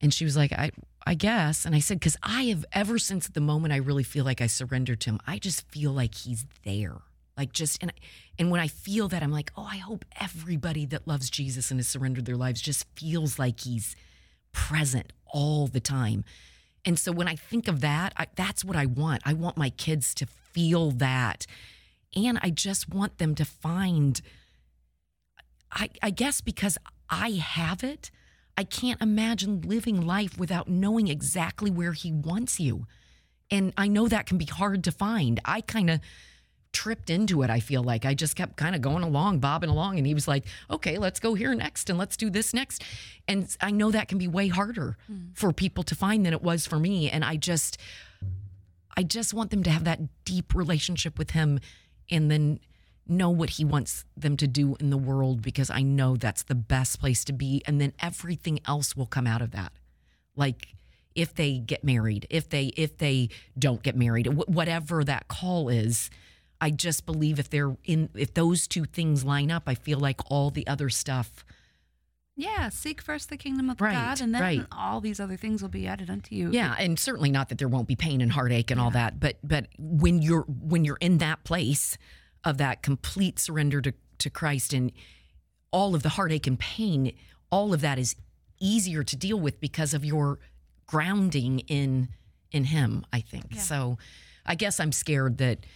[0.00, 0.70] And she was like, "I
[1.06, 4.24] I guess." And I said, "Cuz I have ever since the moment I really feel
[4.24, 6.98] like I surrendered to him, I just feel like he's there."
[7.36, 7.92] Like just and
[8.38, 11.80] and when I feel that I'm like, "Oh, I hope everybody that loves Jesus and
[11.80, 13.96] has surrendered their lives just feels like he's
[14.52, 16.24] present all the time."
[16.84, 19.22] And so when I think of that, I, that's what I want.
[19.24, 21.46] I want my kids to feel that.
[22.14, 24.20] And I just want them to find,
[25.72, 26.78] I, I guess because
[27.10, 28.10] I have it,
[28.56, 32.86] I can't imagine living life without knowing exactly where he wants you.
[33.50, 35.40] And I know that can be hard to find.
[35.44, 36.00] I kind of
[36.74, 38.04] tripped into it, I feel like.
[38.04, 39.96] I just kept kind of going along, bobbing along.
[39.96, 42.82] And he was like, okay, let's go here next and let's do this next.
[43.26, 45.28] And I know that can be way harder hmm.
[45.32, 47.08] for people to find than it was for me.
[47.08, 47.78] And I just,
[48.96, 51.60] I just want them to have that deep relationship with him
[52.10, 52.60] and then
[53.06, 56.54] know what he wants them to do in the world because I know that's the
[56.54, 57.62] best place to be.
[57.66, 59.72] And then everything else will come out of that.
[60.36, 60.74] Like,
[61.14, 66.10] if they get married, if they if they don't get married, whatever that call is,
[66.60, 70.20] I just believe if they're in if those two things line up, I feel like
[70.30, 71.44] all the other stuff.
[72.36, 74.66] yeah seek first the kingdom of Right, god and then right.
[74.72, 77.68] all these other things will be added unto you Yeah, and certainly not that there
[77.68, 81.18] won't be pain and heartache and all that, but but when you're when you're in
[81.18, 81.96] that place
[82.44, 84.90] of that complete surrender to to Christ and
[85.70, 87.12] all of the heartache and pain,
[87.50, 88.16] all of that is
[88.60, 90.38] easier to deal with because of your
[90.86, 92.08] grounding in
[92.52, 93.54] in him, I think.
[93.56, 93.98] So
[94.46, 95.66] I guess I'm scared that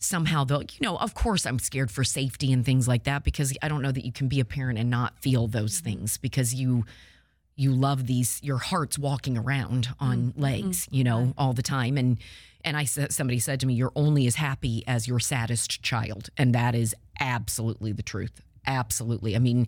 [0.00, 3.52] somehow they'll you know of course i'm scared for safety and things like that because
[3.62, 5.90] i don't know that you can be a parent and not feel those mm-hmm.
[5.90, 6.84] things because you
[7.60, 10.40] you love these your heart's walking around on mm-hmm.
[10.40, 10.94] legs mm-hmm.
[10.94, 11.98] you know all the time.
[11.98, 12.18] And
[12.64, 16.30] and i said somebody said to me you're only as happy as your saddest child.
[16.38, 18.40] And that is absolutely the truth.
[18.66, 19.36] Absolutely.
[19.36, 19.66] I mean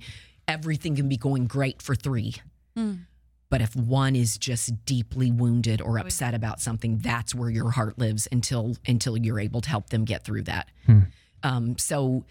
[0.48, 2.34] everything can be going great for three
[2.76, 3.00] mm.
[3.52, 7.98] But if one is just deeply wounded or upset about something, that's where your heart
[7.98, 10.70] lives until until you're able to help them get through that.
[11.42, 12.24] Um, so,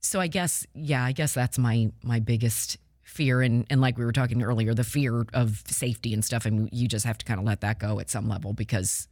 [0.00, 4.04] so I guess yeah, I guess that's my my biggest fear, and and like we
[4.04, 7.40] were talking earlier, the fear of safety and stuff, and you just have to kind
[7.40, 9.08] of let that go at some level because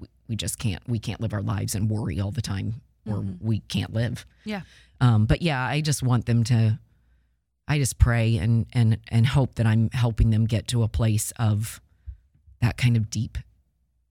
[0.00, 3.24] we, we just can't we can't live our lives and worry all the time, or
[3.40, 4.26] we can't live.
[4.44, 4.62] yeah
[5.00, 6.80] Um, but yeah, I just want them to.
[7.66, 11.32] I just pray and and and hope that I'm helping them get to a place
[11.38, 11.80] of
[12.60, 13.38] that kind of deep,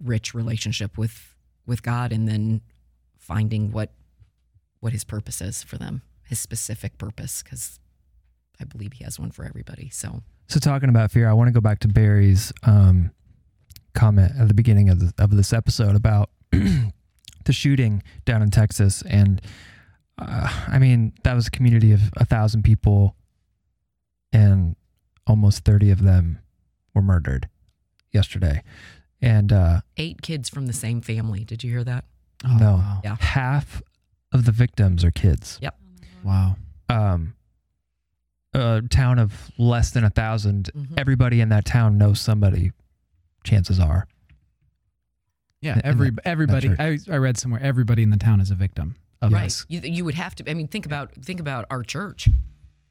[0.04, 1.36] rich relationship with
[1.66, 2.62] with God, and then
[3.18, 3.92] finding what
[4.80, 7.80] what His purpose is for them, His specific purpose, because
[8.60, 9.90] I believe He has one for everybody.
[9.90, 13.12] So So talking about fear, I want to go back to Barry's um,
[13.94, 19.04] comment at the beginning of the, of this episode about the shooting down in Texas,
[19.04, 19.42] and
[20.18, 23.16] uh, I mean that was a community of a thousand people,
[24.34, 24.76] and
[25.26, 26.40] almost thirty of them
[26.94, 27.48] were murdered
[28.12, 28.62] yesterday,
[29.22, 31.44] And uh, Eight kids from the same family.
[31.46, 32.04] Did you hear that?
[32.46, 33.02] Oh, no, Wow.
[33.04, 33.16] Yeah.
[33.20, 33.82] half
[34.34, 35.58] of the victims are kids.
[35.62, 35.76] Yep.
[36.24, 36.56] wow.
[36.90, 37.34] Um,
[38.54, 40.94] a town of less than a 1000 Mhm.
[41.00, 42.72] Everybody in that town knows somebody.
[43.44, 44.08] Chances are.
[45.62, 45.80] Yeah.
[45.84, 46.68] Every that- everybody.
[46.70, 46.80] church.
[46.80, 49.46] I, I read somewhere everybody in the town is a victim of Right.
[49.46, 49.66] this.
[49.70, 50.50] You, you would have to.
[50.50, 52.28] I mean, think about think about our church.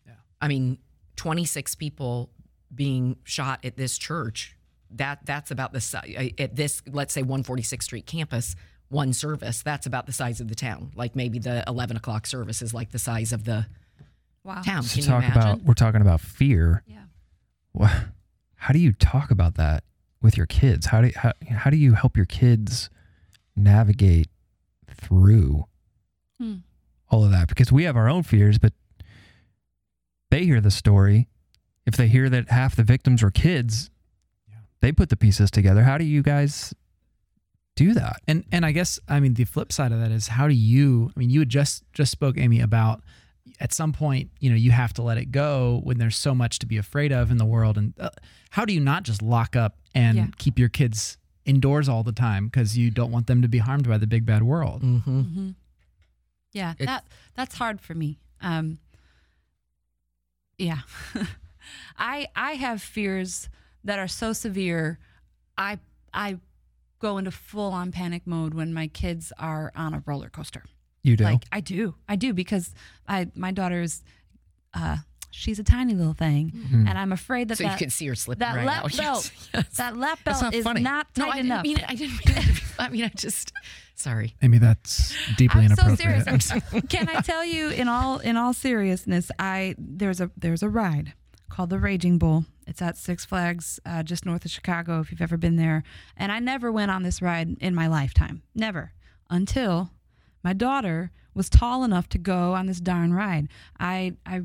[0.06, 0.14] Yeah.
[0.40, 0.78] I mean,
[1.16, 2.30] twenty six people
[2.74, 4.56] being shot at this church.
[4.90, 6.82] That that's about the size at this.
[6.86, 8.54] Let's say one forty sixth Street campus.
[8.88, 9.62] One service.
[9.62, 10.92] That's about the size of the town.
[10.94, 13.66] Like maybe the eleven o'clock service is like the size of the
[14.44, 14.60] Wow.
[14.62, 14.82] town.
[14.82, 15.40] To Can you talk imagine?
[15.42, 16.82] about, we're talking about fear.
[16.86, 17.04] Yeah.
[17.72, 18.00] Wha-
[18.56, 19.84] How do you talk about that
[20.20, 20.86] with your kids?
[20.86, 22.90] How do how, how do you help your kids
[23.56, 24.28] navigate
[24.88, 25.66] through
[26.38, 26.56] Hmm.
[27.08, 27.48] all of that?
[27.48, 28.72] Because we have our own fears, but
[30.32, 31.28] they hear the story.
[31.86, 33.90] If they hear that half the victims were kids,
[34.48, 34.56] Yeah.
[34.80, 35.84] they put the pieces together.
[35.84, 36.74] How do you guys
[37.76, 38.16] do that?
[38.28, 41.10] And and I guess I mean the flip side of that is how do you?
[41.16, 43.02] I mean, you had just just spoke, Amy, about
[43.60, 46.58] at some point you know you have to let it go when there's so much
[46.60, 47.76] to be afraid of in the world.
[47.78, 48.10] And uh,
[48.50, 50.26] how do you not just lock up and Yeah.
[50.38, 53.88] keep your kids indoors all the time because you don't want them to be harmed
[53.88, 54.82] by the big bad world?
[54.82, 55.20] Mm-hmm.
[55.22, 55.50] hmm
[56.52, 57.04] Yeah, It's- that
[57.34, 58.18] that's hard for me.
[58.40, 58.78] Um,
[60.62, 60.80] yeah,
[61.98, 63.48] I I have fears
[63.84, 64.98] that are so severe.
[65.58, 65.78] I
[66.14, 66.38] I
[66.98, 70.64] go into full on panic mode when my kids are on a roller coaster.
[71.02, 71.24] You do.
[71.24, 72.74] Like I do, I do because
[73.08, 74.02] I my daughter's
[74.72, 74.98] uh,
[75.32, 76.88] she's a tiny little thing, Mhm.
[76.88, 78.92] and I'm afraid that So you that, could see her slipping that right lap out.
[78.96, 79.76] belt Yes, yes.
[79.78, 80.80] that lap belt not is funny.
[80.82, 81.62] not tight no, I enough.
[81.64, 81.90] didn't mean it.
[81.90, 82.62] I didn't mean it.
[82.78, 83.52] I mean, I just.
[83.94, 84.34] Sorry.
[84.42, 86.52] Amy, that's deeply I'm so serious.
[86.88, 91.12] Can I tell you in all in all seriousness, I there's a there's a ride
[91.48, 92.44] called the Raging Bull.
[92.66, 95.00] It's at Six Flags, uh, just north of Chicago.
[95.00, 95.82] If you've ever been there,
[96.16, 98.92] and I never went on this ride in my lifetime, never
[99.30, 99.90] until
[100.44, 103.48] my daughter was tall enough to go on this darn ride.
[103.78, 104.42] I I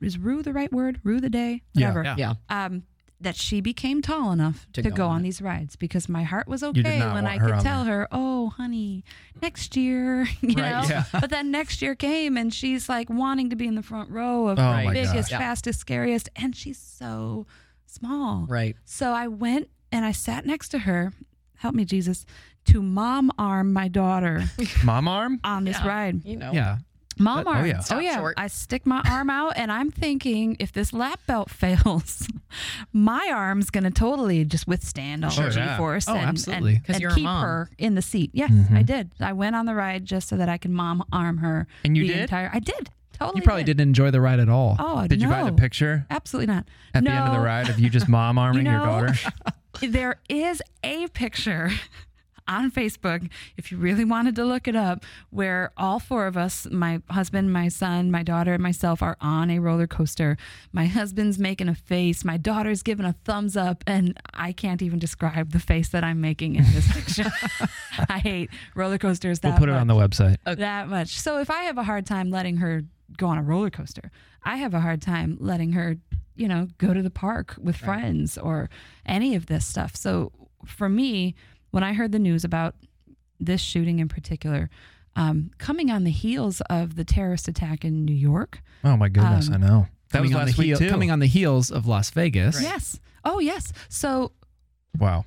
[0.00, 1.00] is rue the right word?
[1.04, 2.02] Rue the day, whatever.
[2.02, 2.14] Yeah.
[2.16, 2.34] Yeah.
[2.48, 2.84] Um,
[3.20, 6.22] that she became tall enough to, To go, go on on these rides because my
[6.22, 8.02] heart was okay when I could tell there.
[8.02, 9.02] her, "Oh, honey,
[9.42, 10.82] next year," you Right, know.
[10.88, 11.02] yeah.
[11.12, 14.46] But then next year came and she's like wanting to be in the front row
[14.46, 15.30] of Oh my biggest, gosh.
[15.32, 15.38] Yeah.
[15.38, 17.46] fastest, scariest, and she's so
[17.86, 18.46] small.
[18.48, 18.76] Right.
[18.84, 21.12] So I went and I sat next to her.
[21.56, 22.24] Help me, Jesus,
[22.66, 24.44] to mom arm my daughter
[24.84, 25.40] Mom arm?
[25.42, 25.88] on this Yeah.
[25.88, 26.24] ride.
[26.24, 26.52] You know.
[26.52, 26.78] Yeah.
[27.18, 27.66] Mom But- oh, arm.
[27.66, 27.82] yeah.
[27.90, 28.16] Oh yeah.
[28.16, 28.34] short.
[28.36, 32.26] I stick my arm out and I'm thinking if this lap belt fails,
[32.92, 35.72] my arm's gonna totally just withstand all Sure, the yeah.
[35.74, 36.74] G-force Oh, and, absolutely.
[36.76, 37.42] and, 'Cause and you're keep mom.
[37.42, 38.30] her in the seat.
[38.32, 38.76] Yes, Mhm.
[38.76, 39.10] I did.
[39.20, 41.66] I went on the ride just so that I can mom arm her.
[41.84, 42.22] And you the did?
[42.22, 42.90] Entire, I did.
[43.18, 43.40] Totally.
[43.40, 43.76] You probably did.
[43.78, 44.76] didn't enjoy the ride at all.
[44.78, 46.66] Oh, Did you buy the picture Absolutely not.
[46.94, 49.14] at no, the end of the ride of you just mom arming your know, daughter?
[49.80, 51.70] There is a picture
[52.48, 56.66] on Facebook, if you really wanted to look it up, where all four of us
[56.70, 60.36] my husband, my son, my daughter, and myself are on a roller coaster.
[60.72, 64.98] My husband's making a face, my daughter's giving a thumbs up, and I can't even
[64.98, 67.30] describe the face that I'm making in this picture.
[68.08, 70.36] I hate roller coasters that We'll put it much on the website.
[70.44, 71.18] that much.
[71.18, 72.82] So if I have a hard time letting her
[73.16, 74.10] go on a roller coaster,
[74.44, 75.96] I have a hard time letting her,
[76.36, 78.70] you know, go to the park with friends or
[79.04, 79.96] any of this stuff.
[79.96, 80.32] So
[80.64, 81.34] for me,
[81.70, 82.74] when I heard the news about
[83.40, 84.68] this shooting in particular,
[85.16, 89.48] um, coming on the heels of the terrorist attack in New York, Oh my goodness,
[89.48, 89.86] Um, I know.
[90.10, 90.88] That coming was on last the week heel, too.
[90.90, 92.62] coming on the heels of Las Vegas.
[92.62, 93.72] yes, oh yes.
[93.88, 94.32] So
[94.98, 95.24] wow.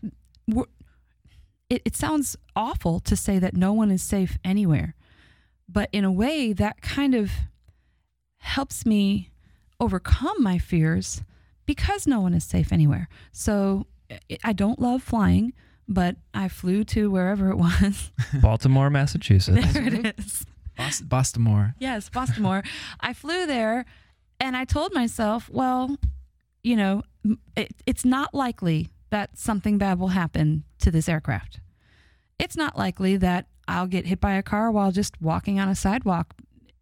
[1.69, 4.95] it, it sounds awful to say that no one is safe anywhere,
[5.69, 7.31] but in a way, that kind of
[8.37, 9.29] helps me
[9.79, 11.23] overcome my fears
[11.65, 13.07] because no one is safe anywhere.
[13.31, 15.53] So I- I don't love flying,
[15.93, 18.11] but I flew to wherever it was.
[18.41, 19.73] Baltimore, Massachusetts.
[19.73, 20.45] there it is.
[20.77, 22.63] Bos- Boston Yes, Baltimore.
[23.01, 23.85] I flew there
[24.39, 25.97] and I told myself, well,
[26.63, 27.03] you know,
[27.55, 31.59] it, it's not likely that something bad will happen to this aircraft.
[32.39, 35.75] It's not likely that I'll get hit by a car while just walking on a
[35.75, 36.33] sidewalk,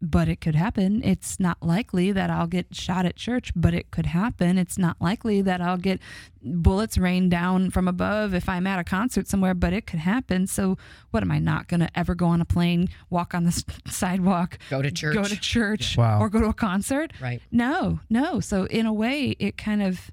[0.02, 1.02] but it could happen.
[1.04, 4.56] It's not likely that I'll get shot at church, but it could happen.
[4.56, 6.00] It's not likely that I'll get
[6.42, 10.46] bullets rained down from above if I'm at a concert somewhere, but it could happen.
[10.46, 10.78] So,
[11.10, 14.58] what am I not going to ever go on a plane, walk on the sidewalk,
[14.70, 15.14] Go to church.
[15.14, 16.18] go to church, Wow.
[16.20, 17.12] or go to a concert?
[17.20, 17.42] Right.
[17.52, 18.40] No, no.
[18.40, 20.10] So in a way, it kind of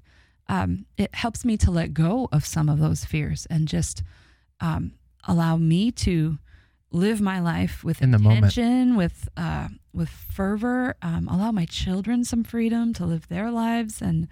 [0.50, 4.02] um, it helps me to let go of some of those fears and just
[4.60, 4.92] um,
[5.24, 6.38] allow me to
[6.90, 8.44] live my life with In the moment.
[8.56, 10.96] intention, with uh, with fervor.
[11.02, 14.28] Um, allow my children some freedom to live their lives, and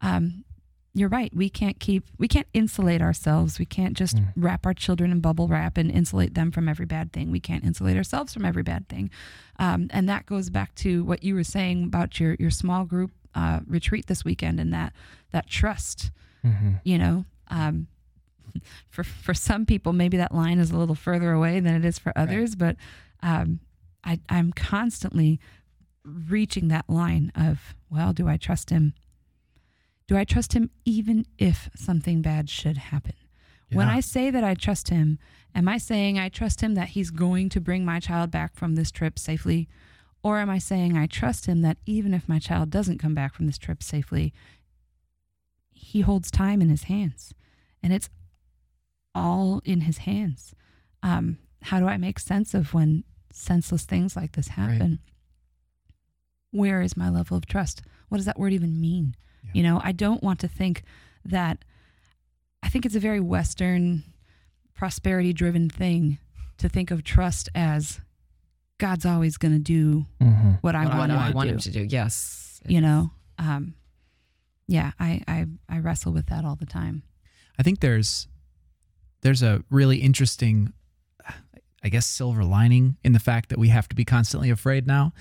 [0.00, 0.44] um,
[0.92, 1.34] you're right.
[1.34, 3.58] We can't keep, we can't insulate ourselves.
[3.58, 7.12] We can't just wrap our children in bubble wrap and insulate them from every bad
[7.12, 7.30] thing.
[7.32, 9.10] We can't insulate ourselves from every bad thing.
[9.58, 13.10] Um, and that goes back to what you were saying about your, your small group
[13.34, 14.92] uh, retreat this weekend and that,
[15.32, 16.12] that trust,
[16.84, 17.88] you know, um,
[18.88, 21.98] for, for some people, maybe that line is a little further away than it is
[21.98, 22.76] for others, but
[23.22, 23.60] um,
[24.04, 25.40] I, I'm constantly
[26.04, 28.94] reaching that line of, well, do I trust him?
[30.06, 33.14] Do I trust him even if something bad should happen?
[33.72, 35.18] When I say that I trust him,
[35.52, 38.76] am I saying I trust him that he's going to bring my child back from
[38.76, 39.68] this trip safely?
[40.22, 43.34] Or am I saying I trust him that even if my child doesn't come back
[43.34, 44.32] from this trip safely,
[45.72, 47.34] he holds time in his hands
[47.84, 48.08] and it's
[49.14, 50.54] all in his hands?
[51.02, 55.00] Um, how do I make sense of when senseless things like this happen?
[56.50, 57.82] Where is my level of trust?
[58.08, 59.16] What does that word even mean?
[59.52, 60.82] You know, I don't want to think
[61.24, 61.64] that
[62.62, 64.02] I think it's a very Western
[64.74, 66.18] prosperity driven thing
[66.58, 68.00] to think of trust as
[68.78, 70.52] God's always going to do Mm-hmm.
[70.62, 71.54] what I What want I him to want do.
[71.54, 71.82] him to do.
[71.84, 72.60] Yes.
[72.66, 73.74] You know, um,
[74.66, 77.02] yeah, I, I I wrestle with that all the time.
[77.58, 78.26] I think there's
[79.24, 80.72] there's a really interesting,
[81.82, 85.12] I guess, silver lining in the fact that we have to be constantly afraid now.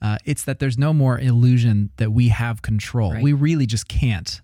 [0.00, 3.14] Uh, it's that there's no more illusion that we have control.
[3.14, 3.22] Right.
[3.22, 4.42] We really just can't.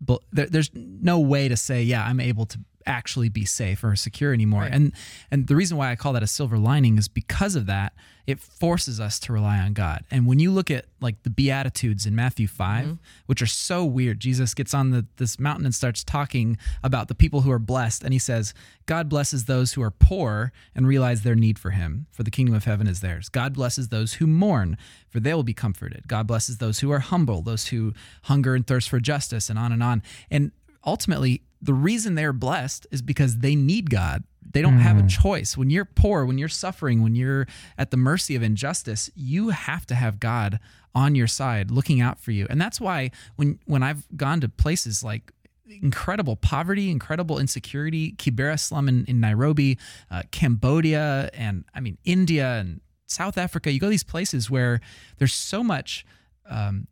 [0.00, 3.96] But there, there's no way to say, yeah, I'm able to actually be safe or
[3.96, 4.62] secure anymore.
[4.62, 4.72] Right.
[4.72, 4.92] And
[5.30, 7.92] and the reason why I call that a silver lining is because of that.
[8.24, 10.04] It forces us to rely on God.
[10.08, 12.94] And when you look at like the Beatitudes in Matthew 5 mm-hmm.
[13.26, 17.16] which are so weird, Jesus gets on the, this mountain and starts talking about the
[17.16, 18.54] people who are blessed, and he says,
[18.86, 22.54] "God blesses those who are poor and realize their need for Him, for the kingdom
[22.54, 23.28] of heaven is theirs.
[23.28, 24.78] God blesses those who mourn,
[25.08, 26.06] for they will be comforted.
[26.06, 29.72] God blesses those who are humble, those who hunger and thirst for justice, and on
[29.72, 30.52] and on." And
[30.84, 34.24] ultimately, the reason they're blessed is because they need God.
[34.52, 35.56] They don't have a choice.
[35.56, 37.46] When you're poor, when you're suffering, when you're
[37.78, 40.60] at the mercy of injustice, you have to have God
[40.94, 42.46] on your side looking out for you.
[42.50, 45.32] And that's why when when I've gone to places like
[45.80, 49.78] incredible poverty, incredible insecurity, Kibera slum in, in Nairobi,
[50.10, 53.72] uh, Cambodia, and I mean India and South Africa.
[53.72, 54.80] You go to these places where
[55.18, 56.04] there's so much
[56.48, 56.88] um,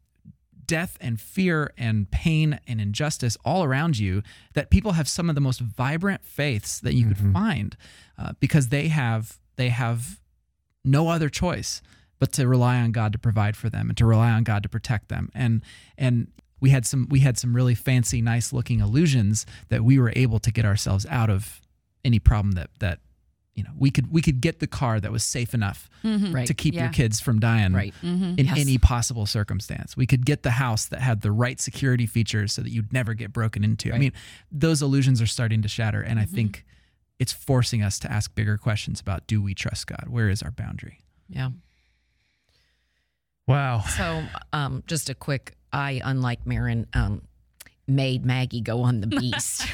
[0.71, 4.23] death and fear and pain and injustice all around you
[4.55, 7.77] that people have some of the most vibrant faiths that you could find
[8.16, 10.21] uh, because they have they have
[10.85, 11.83] no other choice
[12.21, 14.68] but to rely on God to provide for them and to rely on God to
[14.68, 15.29] protect them.
[15.35, 15.64] And
[15.99, 16.29] and
[16.61, 20.39] we had some we had some really fancy nice looking illusions that we were able
[20.39, 21.61] to get ourselves out of
[22.05, 23.01] any problem that that
[23.61, 26.47] you know we could we could get the car that was safe enough Right.
[26.47, 27.93] to keep your kids from dying Right.
[28.03, 28.59] in Yes.
[28.59, 29.99] any possible circumstance.
[29.99, 33.13] We could get the house that had the right security features so that you'd never
[33.13, 33.93] get broken into.
[33.93, 34.13] I mean,
[34.51, 36.65] those illusions are starting to shatter, and I think
[37.19, 40.07] it's forcing us to ask bigger questions about do we trust God?
[40.09, 41.01] Where is our boundary?
[41.29, 41.51] Yeah.
[43.47, 43.81] Wow.
[43.81, 47.23] So, um, just a quick, I, unlike Maron, um,
[47.87, 49.67] made Maggie go on the beast.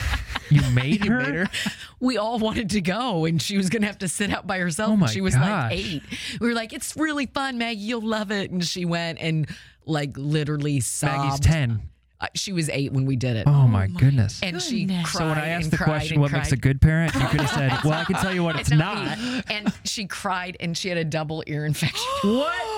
[0.51, 1.47] You made her?
[2.01, 4.59] we all wanted to go, and she was going to have to sit out by
[4.59, 4.92] herself.
[4.92, 5.42] Oh my she was gosh.
[5.44, 6.03] like eight.
[6.40, 7.80] We were like, "It's really fun, Maggie.
[7.80, 9.49] You'll love it." And she went and
[9.84, 11.18] like literally sobbed.
[11.18, 11.82] Maggie's 10.
[12.18, 13.47] Uh, she was eight when we did it.
[13.47, 14.40] Oh, my goodness.
[14.42, 15.11] and she goodness.
[15.11, 17.14] cried So when I asked and the cried question, and what makes a good parent?
[17.14, 19.18] You could have said, well, I can tell you what it's not.
[19.18, 19.42] me.
[19.51, 22.03] And she cried and she had a double ear infection.
[22.24, 22.75] What?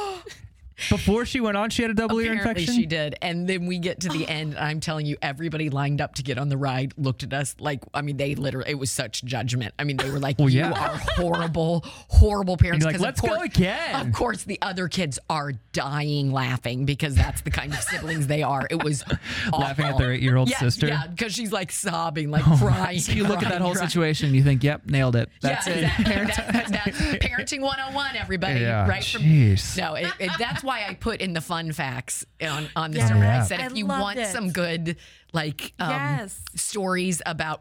[0.90, 2.74] Before she went on, she had a double ear infection?
[2.74, 3.16] she did.
[3.20, 4.54] And then we get to the end.
[4.54, 7.56] And I'm telling you, everybody lined up to get on the ride looked at us
[7.58, 9.74] like, I mean, they literally, it was such judgment.
[9.78, 10.70] I mean, they were like, Well, you yeah.
[10.72, 12.84] are horrible, horrible parents.
[12.84, 17.50] Like, "Let's go again." Of course, the other kids are dying laughing because that's the
[17.50, 18.66] kind of siblings they are.
[18.70, 19.04] It was
[19.52, 20.88] Laughing at their eight-year-old Yes, sister?
[20.88, 22.98] Yeah, because she's like sobbing, like oh crying.
[23.00, 23.88] So you look at that whole crying.
[23.88, 25.28] situation, you think, yep, nailed it.
[25.40, 26.08] That's yeah, it.
[26.08, 26.54] Exactly.
[26.72, 28.60] That's parenting 101, everybody.
[28.60, 29.04] Yeah, Right?
[29.04, 29.76] From, jeez.
[29.76, 33.08] no, it, it, that's why I put in the fun facts on, on the Yes.
[33.08, 33.24] sermon.
[33.24, 33.42] I Yeah.
[33.44, 34.26] said, I if you want it.
[34.28, 34.96] some good,
[35.32, 36.40] like, um, Yes.
[36.54, 37.60] stories about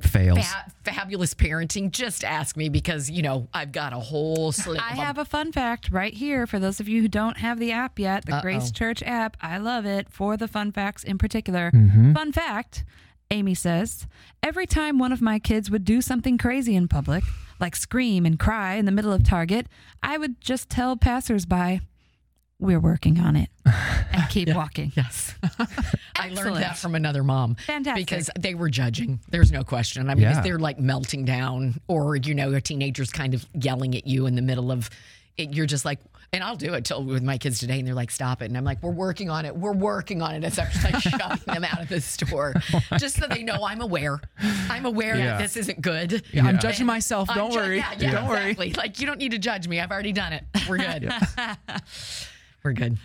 [0.00, 0.38] Fails.
[0.44, 4.94] fa- fabulous parenting, just ask me because, you know, I've got a whole slew I
[4.94, 7.98] have a fun fact right here for those of you who don't have the app
[7.98, 9.36] yet, the Grace Church app.
[9.40, 11.70] I love it for the fun facts in particular.
[12.14, 12.84] Fun fact
[13.30, 14.06] Amy says,
[14.42, 17.24] every time one of my kids would do something crazy in public,
[17.60, 19.68] like scream and cry in the middle of Target,
[20.02, 21.80] I would just tell passersby,
[22.62, 24.92] we're working on it and keep walking.
[24.96, 25.34] Yes.
[26.16, 27.56] I learned that from another mom.
[27.66, 28.06] Fantastic.
[28.06, 29.20] Because they were judging.
[29.28, 30.08] There's no question.
[30.08, 30.40] I mean, Yeah.
[30.40, 34.36] they're like melting down, or, you know, a teenager's kind of yelling at you in
[34.36, 34.88] the middle of,
[35.36, 35.98] it, you're just like,
[36.34, 38.56] and I'll do it till with my kids today, and they're like, "Stop it!" And
[38.56, 39.54] I'm like, "We're working on it.
[39.54, 43.16] We're working on it." As I'm like shoving them out of the store, oh just
[43.16, 44.18] so they know I'm aware.
[44.70, 45.26] I'm aware Yeah.
[45.36, 46.22] that this isn't good.
[46.32, 47.28] Yeah, I'm judging myself.
[47.28, 47.76] I'm Don't ju- worry.
[47.78, 48.54] Yeah, yeah, Don't worry.
[48.54, 49.78] Like you don't need to judge me.
[49.78, 50.44] I've already done it.
[50.66, 51.12] We're good.
[52.62, 52.98] We're good.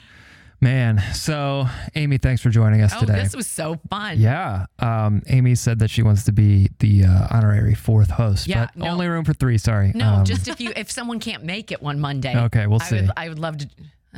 [0.59, 3.21] Man, so Amy, thanks for joining us Oh, today.
[3.21, 4.17] this was so fun.
[4.19, 8.65] yeah, um, Amy said that she wants to be the uh, honorary fourth host, Yeah,
[8.73, 8.87] but no.
[8.89, 9.59] only room for three.
[9.59, 9.91] Sorry.
[9.93, 12.35] No, Um, just if you if someone can't make it one Monday.
[12.45, 12.95] Okay, we'll I see.
[13.01, 13.69] would, I would love to.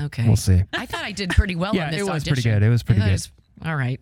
[0.03, 0.63] Okay, we'll see.
[0.71, 2.63] I thought I did pretty well Yeah, on this it was pretty good.
[2.63, 3.11] It was pretty I good.
[3.11, 3.31] was-
[3.65, 3.99] all right,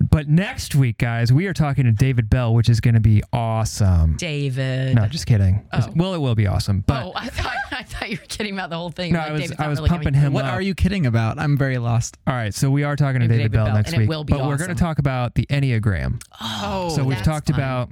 [0.00, 3.22] But next week, guys, we are talking to David Bell, which is going to be
[3.32, 4.16] awesome.
[4.16, 4.94] David.
[4.94, 5.66] No, just kidding.
[5.72, 5.88] Oh.
[5.96, 6.84] Well, it will be awesome.
[6.86, 9.12] But oh, I thought, I thought you were kidding about the whole thing.
[9.12, 10.20] no, Like, I was David's I was really pumping coming.
[10.20, 10.52] him What up.
[10.54, 11.38] are you kidding about?
[11.40, 12.16] I'm very lost.
[12.26, 14.08] All right, so we are talking to David, David Bell, Bell, next and it week,
[14.08, 16.22] will be but we're going to talk about the Enneagram.
[16.40, 17.56] Oh, so we've that's talked fun.
[17.58, 17.90] about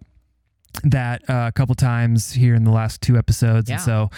[0.85, 3.77] that uh, a couple times here in the last two episodes, Yeah.
[3.77, 4.11] and so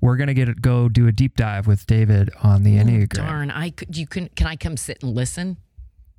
[0.00, 3.08] we're going to get go do a deep dive with David on the Oh, Enneagram.
[3.08, 3.96] darn, I could.
[3.96, 4.28] You can.
[4.36, 5.56] Can I come sit and listen?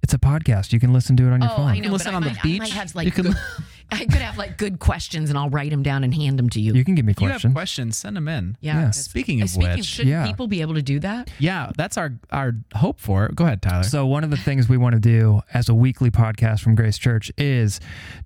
[0.04, 0.74] It's a podcast.
[0.74, 1.68] You can listen to it on your oh, phone.
[1.70, 1.90] I know.
[1.90, 2.74] listen on I the might, I might beach.
[2.74, 3.06] have like.
[3.06, 3.36] You can- good,
[3.94, 6.60] I could have like good questions, and I'll write them down and hand them to
[6.60, 6.74] you.
[6.74, 7.54] You can give me If you have questions.
[7.54, 8.58] questions, send them in.
[8.62, 8.74] yeah.
[8.82, 8.92] Yeah.
[8.92, 10.26] Speaking of Speaking, which, should Yeah.
[10.26, 11.30] people be able to do that?
[11.40, 13.36] yeah, that's our our hope for it.
[13.36, 13.84] Go ahead, Tyler.
[13.84, 16.98] So one of the things we want to do as a weekly podcast from Grace
[16.98, 17.80] Church is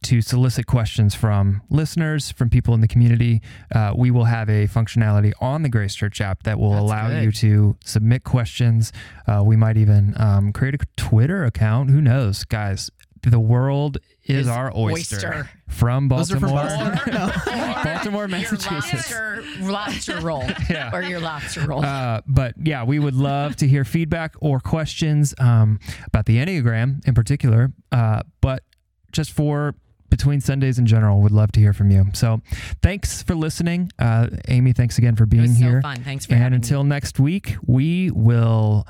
[0.03, 3.41] to solicit questions from listeners, from people in the community.
[3.73, 7.09] Uh, we will have a functionality on the Grace Church app that will That's allow
[7.09, 7.23] good.
[7.23, 8.91] you to submit questions.
[9.27, 11.89] Uh, we might even um, create a Twitter account.
[11.89, 12.89] Who knows, guys?
[13.23, 15.15] The world is, Is our oyster.
[15.15, 15.49] oyster.
[15.67, 16.49] From Baltimore, from
[17.05, 17.83] Boston.
[17.83, 19.11] Baltimore, Your Massachusetts.
[19.11, 20.91] lobster, lobster roll, Yeah.
[20.93, 21.83] or your lobster roll.
[21.83, 27.05] Uh, but yeah, we would love to hear feedback or questions um, about the Enneagram
[27.07, 27.71] in particular.
[27.91, 28.63] Uh, but
[29.11, 29.75] just for
[30.09, 32.05] between Sundays in general, would love to hear from you.
[32.13, 32.41] So
[32.81, 33.91] thanks for listening.
[33.99, 35.79] Uh, Amy, thanks again for being here.
[35.81, 35.97] so fun.
[36.03, 36.89] Thanks for And until me.
[36.89, 38.87] next week, we will.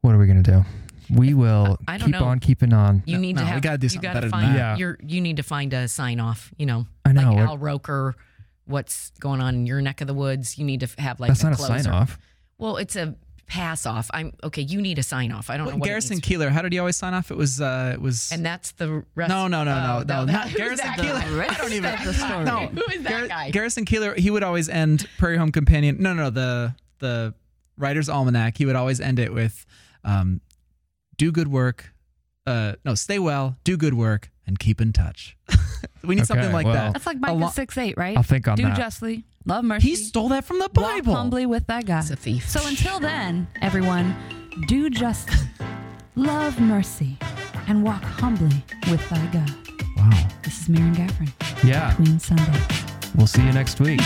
[0.00, 0.64] What are we going to do?
[1.10, 2.24] We will I don't keep know.
[2.24, 3.02] on keeping on.
[3.06, 4.58] You need no, to we gotta do you something gotta better than find, that.
[4.58, 4.76] Yeah.
[4.76, 6.52] You're, you need to find a sign off.
[6.56, 8.14] You know, I know, like Al Roker.
[8.66, 10.56] What's going on in your neck of the woods?
[10.58, 11.82] You need to have like That's a not a closer.
[11.82, 12.18] sign off.
[12.56, 13.14] Well, it's a
[13.46, 14.10] pass off.
[14.14, 14.62] I'm okay.
[14.62, 15.50] You need a sign off.
[15.50, 16.48] I don't know What, what it Garrison needs- Keillor.
[16.50, 17.30] How did he always sign off?
[17.30, 19.28] It was uh, it was and that's the rest.
[19.28, 21.46] no, no, no, no, no, not Garrison that Keillor.
[21.50, 21.82] I don't even.
[21.84, 22.44] Rest the story.
[22.44, 23.50] No, Who is that Gar- guy?
[23.50, 24.16] Garrison Keillor.
[24.16, 25.98] He would always end Prairie Home Companion.
[26.00, 27.34] No, no, no, the the
[27.76, 28.56] Writer's Almanac.
[28.56, 29.66] He would always end it with,
[30.04, 30.40] um,
[31.16, 31.92] "Do good work,
[32.46, 35.36] uh, no, stay well, do good work, and keep in touch."
[36.02, 36.92] we need Okay, something like well- that.
[36.94, 38.16] That's like A Micah lo- 6 8, right?
[38.16, 38.76] I'll think on Do that.
[38.76, 39.88] Do justly, love mercy.
[39.88, 40.82] He stole that from the Bible.
[40.82, 41.14] walk Bible.
[41.14, 42.02] humbly with thy God.
[42.02, 42.48] He's a thief.
[42.48, 44.14] So until then, everyone,
[44.68, 45.36] do justly,
[46.16, 47.18] love mercy,
[47.68, 49.50] and walk humbly with thy God.
[49.96, 50.28] Wow.
[50.42, 51.30] This is Maron Gaffron,
[51.64, 51.94] Yeah.
[51.96, 52.62] Between Sundays.
[53.16, 54.00] We'll see you next week.